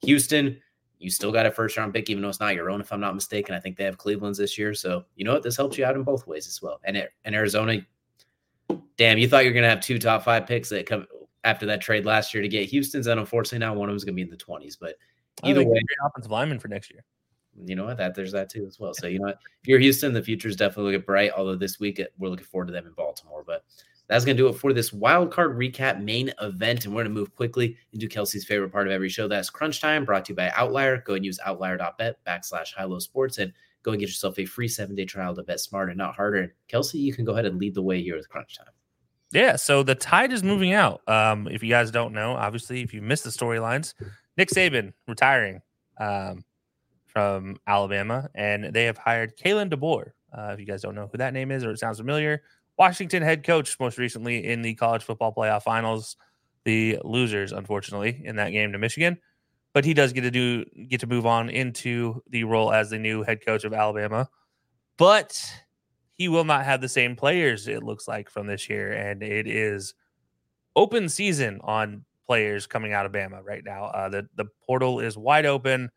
[0.03, 0.59] Houston,
[0.99, 2.99] you still got a first round pick, even though it's not your own, if I'm
[2.99, 3.55] not mistaken.
[3.55, 4.75] I think they have Cleveland's this year.
[4.75, 5.41] So, you know what?
[5.41, 6.79] This helps you out in both ways as well.
[6.83, 7.79] And, it, and Arizona,
[8.97, 11.07] damn, you thought you were going to have two top five picks that come
[11.43, 13.07] after that trade last year to get Houston's.
[13.07, 14.77] And unfortunately, now one of them is going to be in the 20s.
[14.79, 14.95] But
[15.43, 17.03] oh, either way, offensive lineman for next year
[17.65, 17.97] you know what?
[17.97, 18.93] That there's that too as well.
[18.93, 19.39] So you know what?
[19.61, 21.31] If you're Houston, the future is definitely looking bright.
[21.35, 23.43] Although this week uh, we're looking forward to them in Baltimore.
[23.45, 23.63] But
[24.07, 26.85] that's gonna do it for this wild card recap main event.
[26.85, 29.27] And we're gonna move quickly into Kelcey's favorite part of every show.
[29.27, 30.97] That's crunch time, brought to you by Outlier.
[31.05, 33.53] Go and use outlier.bet backslash high low sports and
[33.83, 36.53] go and get yourself a free seven day trial to bet smarter, not harder.
[36.71, 38.73] Kelcey, you can go ahead and lead the way here with crunch time.
[39.31, 41.01] Yeah, so the tide is moving out.
[41.07, 43.93] Um, if you guys don't know, obviously, if you missed the storylines,
[44.37, 45.61] Nick Saban retiring.
[45.97, 46.43] Um,
[47.11, 50.11] from Alabama, and they have hired Kalen DeBoer.
[50.35, 52.41] Uh, if you guys don't know who that name is or it sounds familiar,
[52.77, 56.15] Washington head coach most recently in the college football playoff finals,
[56.63, 59.17] the losers, unfortunately, in that game to Michigan.
[59.73, 62.99] But he does get to do get to move on into the role as the
[62.99, 64.29] new head coach of Alabama.
[64.97, 65.41] But
[66.15, 68.91] he will not have the same players, it looks like, from this year.
[68.91, 69.93] And it is
[70.75, 73.85] open season on players coming out of Bama right now.
[73.85, 75.89] Uh, the, the portal is wide open.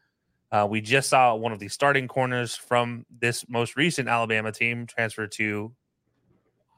[0.51, 4.87] Uh, we just saw one of the starting corners from this most recent Alabama team
[4.87, 5.72] transfer to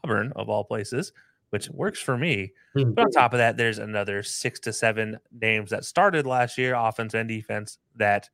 [0.03, 1.13] Auburn, of all places,
[1.57, 2.53] which works for me.
[2.77, 2.91] Mm-hmm.
[2.93, 6.75] But on top of that, there's another six to seven names that started last year,
[6.75, 8.29] offense and defense, that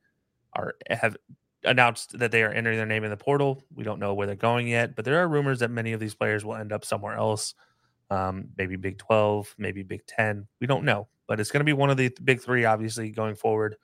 [0.51, 1.15] are have
[1.63, 3.63] announced that they are entering their name in the portal.
[3.73, 6.13] We don't know where they're going yet, but there are rumors that many of these
[6.13, 7.55] players will end up somewhere else.
[8.09, 10.45] Um, maybe Big 12, maybe Big 10.
[10.59, 13.35] We don't know, but it's going to be one of the big three, obviously, going
[13.35, 13.77] forward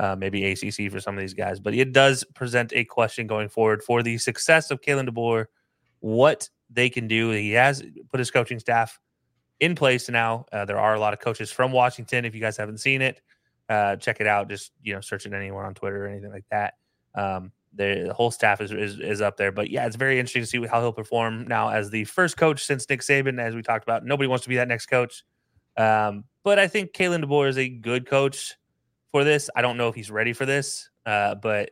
[0.00, 1.60] uh, maybe ACC for some of these guys.
[1.60, 5.44] But it does present a question going forward for the success of Kalen DeBoer,
[6.00, 7.30] what they can do.
[7.30, 8.98] He has put his coaching staff
[9.58, 10.46] in place now.
[10.52, 12.24] Uh, there are a lot of coaches from Washington.
[12.24, 13.20] If you guys haven't seen it,
[13.68, 14.48] uh, check it out.
[14.48, 16.74] Just you know, search it anywhere on Twitter or anything like that.
[17.14, 19.52] Um, the, whole staff is, is, is up there.
[19.52, 22.64] But yeah, it's very interesting to see how he'll perform now as the first coach
[22.64, 23.40] since Nick Saban.
[23.40, 25.24] As we talked about, nobody wants to be that next coach.
[25.76, 28.56] Um, but I think Kalen DeBoer is a good coach
[29.12, 29.50] for this.
[29.54, 31.70] I don't know if he's ready for this, uh, but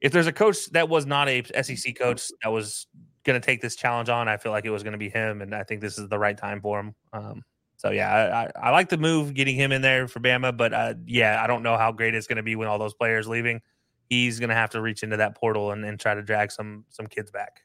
[0.00, 2.86] if there's a coach that was not a SEC coach that was
[3.24, 5.42] going to take this challenge on, I feel like it was going to be him,
[5.42, 6.94] and I think this is the right time for him.
[7.12, 7.42] Um,
[7.76, 10.72] so yeah, I, I, I, like the move getting him in there for Bama, but
[10.72, 13.26] uh, yeah, I don't know how great it's going to be when all those players
[13.26, 13.60] leaving.
[14.08, 16.84] He's going to have to reach into that portal and, and try to drag some
[16.88, 17.60] some kids back.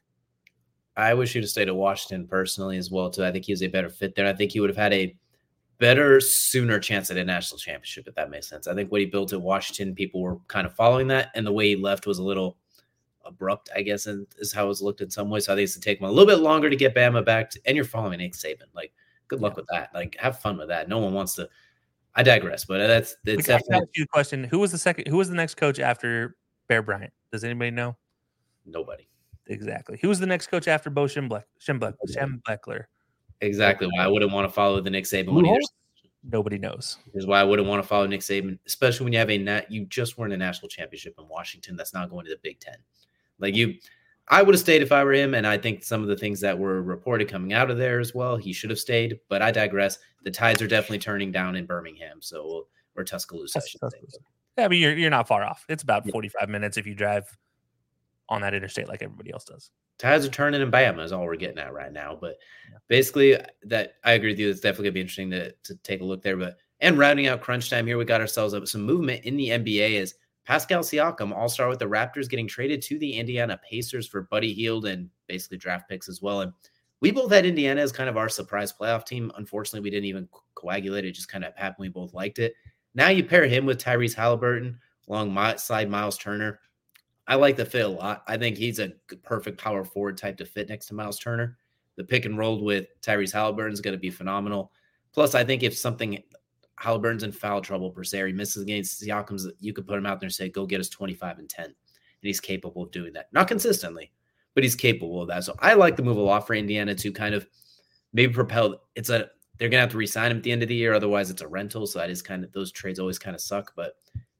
[0.96, 3.24] I wish he'd have stayed at Washington personally as well too.
[3.24, 4.26] I think he was a better fit there.
[4.26, 5.16] I think he would have had a
[5.78, 8.66] better sooner chance at a national championship, if that makes sense.
[8.66, 11.52] I think what he built at Washington, people were kind of following that, and the
[11.52, 12.58] way he left was a little
[13.30, 15.46] abrupt, I guess, and is how it's looked in some ways.
[15.46, 17.50] So I think it's to take him a little bit longer to get Bama back,
[17.50, 18.68] to, and you're following Nick Saban.
[18.74, 18.92] Like,
[19.28, 19.56] good luck yeah.
[19.56, 19.90] with that.
[19.94, 20.88] Like, have fun with that.
[20.88, 21.48] No one wants to.
[22.14, 23.88] I digress, but that's it's definitely.
[23.94, 25.08] You question: Who was the second?
[25.08, 26.36] Who was the next coach after
[26.68, 27.12] Bear Bryant?
[27.32, 27.96] Does anybody know?
[28.66, 29.06] Nobody.
[29.46, 29.98] Exactly.
[30.02, 31.44] Who was the next coach after Bo Schembechler?
[31.60, 32.84] Schembechler.
[33.40, 35.60] Exactly why I wouldn't want to follow the Nick Saban when
[36.22, 36.98] Nobody knows.
[37.14, 39.70] Is why I wouldn't want to follow Nick Saban, especially when you have a nat.
[39.72, 41.76] You just won a national championship in Washington.
[41.76, 42.76] That's not going to the Big Ten.
[43.40, 43.74] Like you,
[44.28, 45.34] I would have stayed if I were him.
[45.34, 48.14] And I think some of the things that were reported coming out of there as
[48.14, 49.18] well, he should have stayed.
[49.28, 49.98] But I digress.
[50.22, 52.66] The tides are definitely turning down in Birmingham, so
[52.96, 53.60] or Tuscaloosa.
[53.60, 54.18] Tuscaloosa.
[54.58, 55.64] Yeah, but you're you're not far off.
[55.68, 56.12] It's about yeah.
[56.12, 57.24] 45 minutes if you drive
[58.28, 59.70] on that interstate like everybody else does
[60.00, 62.16] tides are turning in Bama is all we're getting at right now.
[62.18, 62.38] But
[62.88, 64.48] basically, uh, that I agree with you.
[64.48, 66.36] It's definitely gonna be interesting to, to take a look there.
[66.36, 69.50] But and rounding out crunch time here, we got ourselves up some movement in the
[69.50, 70.14] NBA as
[70.46, 74.52] Pascal Siakam, all star with the Raptors, getting traded to the Indiana Pacers for Buddy
[74.52, 76.40] Hield and basically draft picks as well.
[76.40, 76.52] And
[77.00, 79.30] we both had Indiana as kind of our surprise playoff team.
[79.36, 81.04] Unfortunately, we didn't even coagulate.
[81.04, 81.82] It just kind of happened.
[81.82, 82.54] We both liked it.
[82.94, 84.78] Now you pair him with Tyrese Halliburton
[85.08, 86.60] alongside Miles Turner.
[87.26, 88.24] I like the fit a lot.
[88.26, 91.56] I think he's a perfect power forward type to fit next to Miles Turner.
[91.96, 94.72] The pick and roll with Tyrese Halliburton is going to be phenomenal.
[95.12, 96.22] Plus, I think if something
[96.80, 100.18] Halliburton's in foul trouble per se, he misses against Siakam's, you could put him out
[100.18, 101.74] there and say, "Go get us 25 and 10," and
[102.22, 103.30] he's capable of doing that.
[103.32, 104.12] Not consistently,
[104.54, 105.44] but he's capable of that.
[105.44, 107.46] So I like the move a lot for Indiana to kind of
[108.14, 108.80] maybe propel.
[108.94, 109.28] It's a
[109.58, 111.48] they're gonna have to resign him at the end of the year, otherwise it's a
[111.48, 111.86] rental.
[111.86, 113.74] So that is kind of those trades always kind of suck.
[113.76, 113.96] But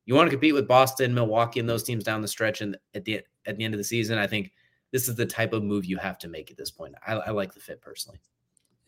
[0.07, 3.05] you want to compete with Boston, Milwaukee, and those teams down the stretch, and at
[3.05, 4.53] the at the end of the season, I think
[4.93, 6.95] this is the type of move you have to make at this point.
[7.07, 8.19] I, I like the fit personally.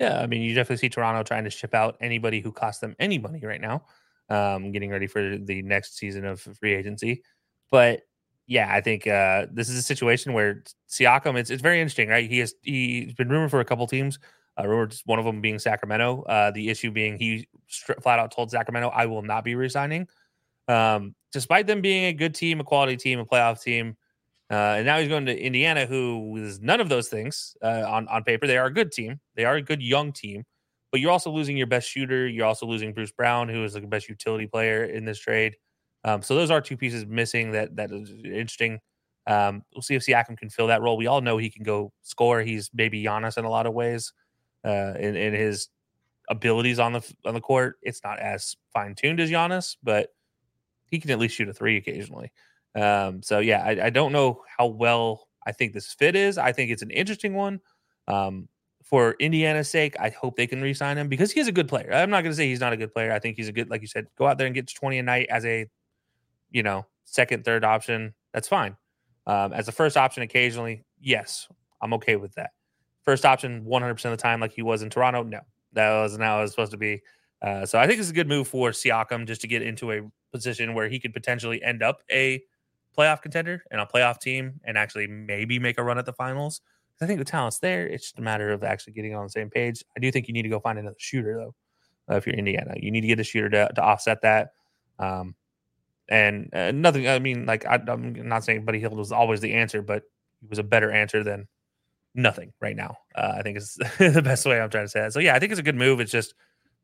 [0.00, 2.96] Yeah, I mean, you definitely see Toronto trying to ship out anybody who costs them
[2.98, 3.84] any money right now,
[4.28, 7.22] um, getting ready for the next season of free agency.
[7.70, 8.02] But
[8.46, 11.36] yeah, I think uh, this is a situation where Siakam.
[11.38, 12.28] It's it's very interesting, right?
[12.28, 14.18] He has he's been rumored for a couple teams.
[14.58, 16.22] Uh, rumored one of them being Sacramento.
[16.22, 17.46] Uh, the issue being he
[18.02, 20.08] flat out told Sacramento, "I will not be resigning."
[20.68, 23.96] Um, despite them being a good team, a quality team, a playoff team,
[24.52, 28.06] uh, and now he's going to Indiana, who is none of those things uh, on
[28.08, 28.46] on paper.
[28.46, 29.18] They are a good team.
[29.34, 30.44] They are a good young team,
[30.90, 32.28] but you're also losing your best shooter.
[32.28, 35.56] You're also losing Bruce Brown, who is the best utility player in this trade.
[36.04, 37.52] Um, so those are two pieces missing.
[37.52, 38.78] That that is interesting.
[39.26, 40.98] Um, we'll see if Siakam can fill that role.
[40.98, 42.42] We all know he can go score.
[42.42, 44.12] He's maybe Giannis in a lot of ways,
[44.66, 45.68] uh, in, in his
[46.28, 47.76] abilities on the on the court.
[47.80, 50.10] It's not as fine tuned as Giannis, but
[50.90, 52.32] he can at least shoot a three occasionally.
[52.74, 56.38] Um, so yeah, I, I, don't know how well I think this fit is.
[56.38, 57.60] I think it's an interesting one.
[58.08, 58.48] Um,
[58.82, 61.92] for Indiana's sake, I hope they can re-sign him because he's a good player.
[61.92, 63.12] I'm not going to say he's not a good player.
[63.12, 65.02] I think he's a good, like you said, go out there and get 20 a
[65.02, 65.66] night as a,
[66.50, 68.14] you know, second, third option.
[68.32, 68.76] That's fine.
[69.26, 71.48] Um, as a first option, occasionally, yes,
[71.80, 72.50] I'm okay with that.
[73.02, 75.22] First option, 100% of the time, like he was in Toronto.
[75.22, 75.40] No,
[75.72, 77.02] that was now it was supposed to be.
[77.40, 80.00] Uh, so I think it's a good move for Siakam just to get into a
[80.32, 82.42] position where he could potentially end up a
[82.96, 86.60] playoff contender and a playoff team and actually maybe make a run at the finals.
[87.00, 87.86] I think the talent's there.
[87.86, 89.84] It's just a matter of actually getting on the same page.
[89.96, 91.54] I do think you need to go find another shooter though.
[92.12, 94.52] Uh, if you're Indiana, you need to get a shooter to, to offset that.
[94.98, 95.34] Um,
[96.08, 97.08] and uh, nothing.
[97.08, 100.04] I mean, like I, am not saying Buddy Hield was always the answer, but
[100.40, 101.48] he was a better answer than
[102.14, 102.96] nothing right now.
[103.14, 105.12] Uh, I think is the best way I'm trying to say that.
[105.12, 106.00] So yeah, I think it's a good move.
[106.00, 106.34] It's just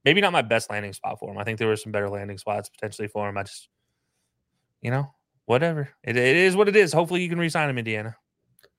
[0.04, 1.38] maybe not my best landing spot for him.
[1.38, 3.36] I think there were some better landing spots potentially for him.
[3.36, 3.68] I just,
[4.80, 5.12] you know,
[5.48, 5.88] whatever.
[6.02, 6.92] It, it is what it is.
[6.92, 8.14] Hopefully you can resign him, Indiana.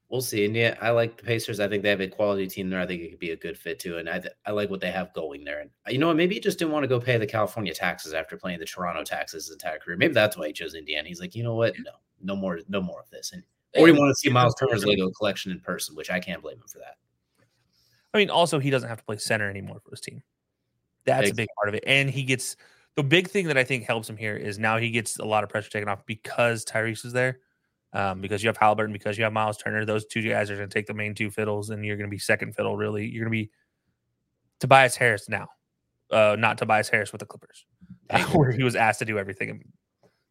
[0.09, 0.45] We'll see.
[0.45, 1.59] Indiana, I like the Pacers.
[1.59, 2.80] I think they have a quality team there.
[2.80, 3.97] I think it could be a good fit too.
[3.97, 5.61] And I, I like what they have going there.
[5.61, 6.15] And you know what?
[6.15, 9.03] Maybe he just didn't want to go pay the California taxes after playing the Toronto
[9.03, 9.97] taxes his entire career.
[9.97, 11.07] Maybe that's why he chose Indiana.
[11.07, 11.74] He's like, you know what?
[11.80, 11.91] No,
[12.22, 13.32] no more, no more of this.
[13.34, 13.43] And
[13.76, 16.57] or he wanted to see Miles Turner's Lego collection in person, which I can't blame
[16.57, 16.97] him for that.
[18.13, 20.24] I mean, also he doesn't have to play center anymore for his team.
[21.05, 21.43] That's exactly.
[21.43, 21.84] a big part of it.
[21.86, 22.55] And he gets
[23.00, 25.45] the big thing that I think helps him here is now he gets a lot
[25.45, 27.39] of pressure taken off because Tyrese is there.
[27.93, 30.68] Um, because you have Halliburton, because you have Miles Turner, those two guys are going
[30.68, 32.76] to take the main two fiddles, and you're going to be second fiddle.
[32.76, 33.52] Really, you're going to be
[34.60, 35.47] Tobias Harris now,
[36.12, 37.66] uh, not Tobias Harris with the Clippers,
[38.34, 39.64] where he was asked to do everything.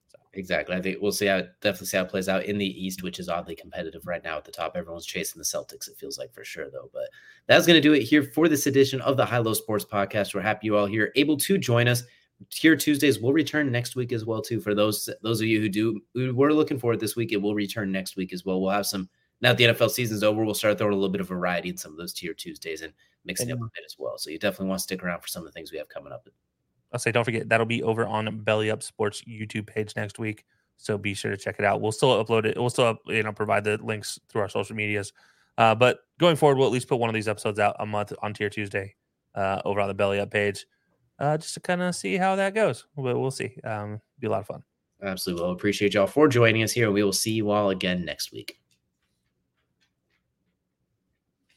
[0.07, 0.19] So.
[0.35, 0.77] Exactly.
[0.77, 3.19] I think we'll see how definitely see how it plays out in the East, which
[3.19, 4.75] is oddly competitive right now at the top.
[4.77, 5.89] Everyone's chasing the Celtics.
[5.89, 6.91] It feels like for sure, though.
[6.93, 7.09] But
[7.49, 10.35] that's going to do it here for this edition of the High Low Sports Podcast.
[10.35, 12.05] We're happy you all here able to join us.
[12.51, 14.61] Tier Tuesdays will return next week as well too.
[14.61, 17.43] For those those of you who do who were looking for it this week, it
[17.43, 18.61] will return next week as well.
[18.61, 19.09] We'll have some
[19.41, 20.45] now that the NFL season's over.
[20.45, 22.93] We'll start throwing a little bit of variety in some of those Tier Tuesdays and
[23.25, 24.19] mixing up a bit as well.
[24.19, 26.13] So you definitely want to stick around for some of the things we have coming
[26.13, 26.29] up.
[26.93, 30.45] I'll say don't forget that'll be over on Belly Up Sports YouTube page next week.
[30.77, 31.81] So be sure to check it out.
[31.81, 32.57] We'll still upload it.
[32.57, 35.13] We'll still you know provide the links through our social medias.
[35.59, 38.13] Uh, but going forward, we'll at least put one of these episodes out a month
[38.23, 38.95] on Tier Tuesday
[39.35, 40.67] uh, over on the Belly Up page
[41.19, 42.87] uh, just to kind of see how that goes.
[42.97, 43.57] But we'll see.
[43.65, 44.63] Um, be a lot of fun.
[45.03, 45.45] Absolutely.
[45.45, 46.91] Well, appreciate y'all for joining us here.
[46.91, 48.59] We will see you all again next week.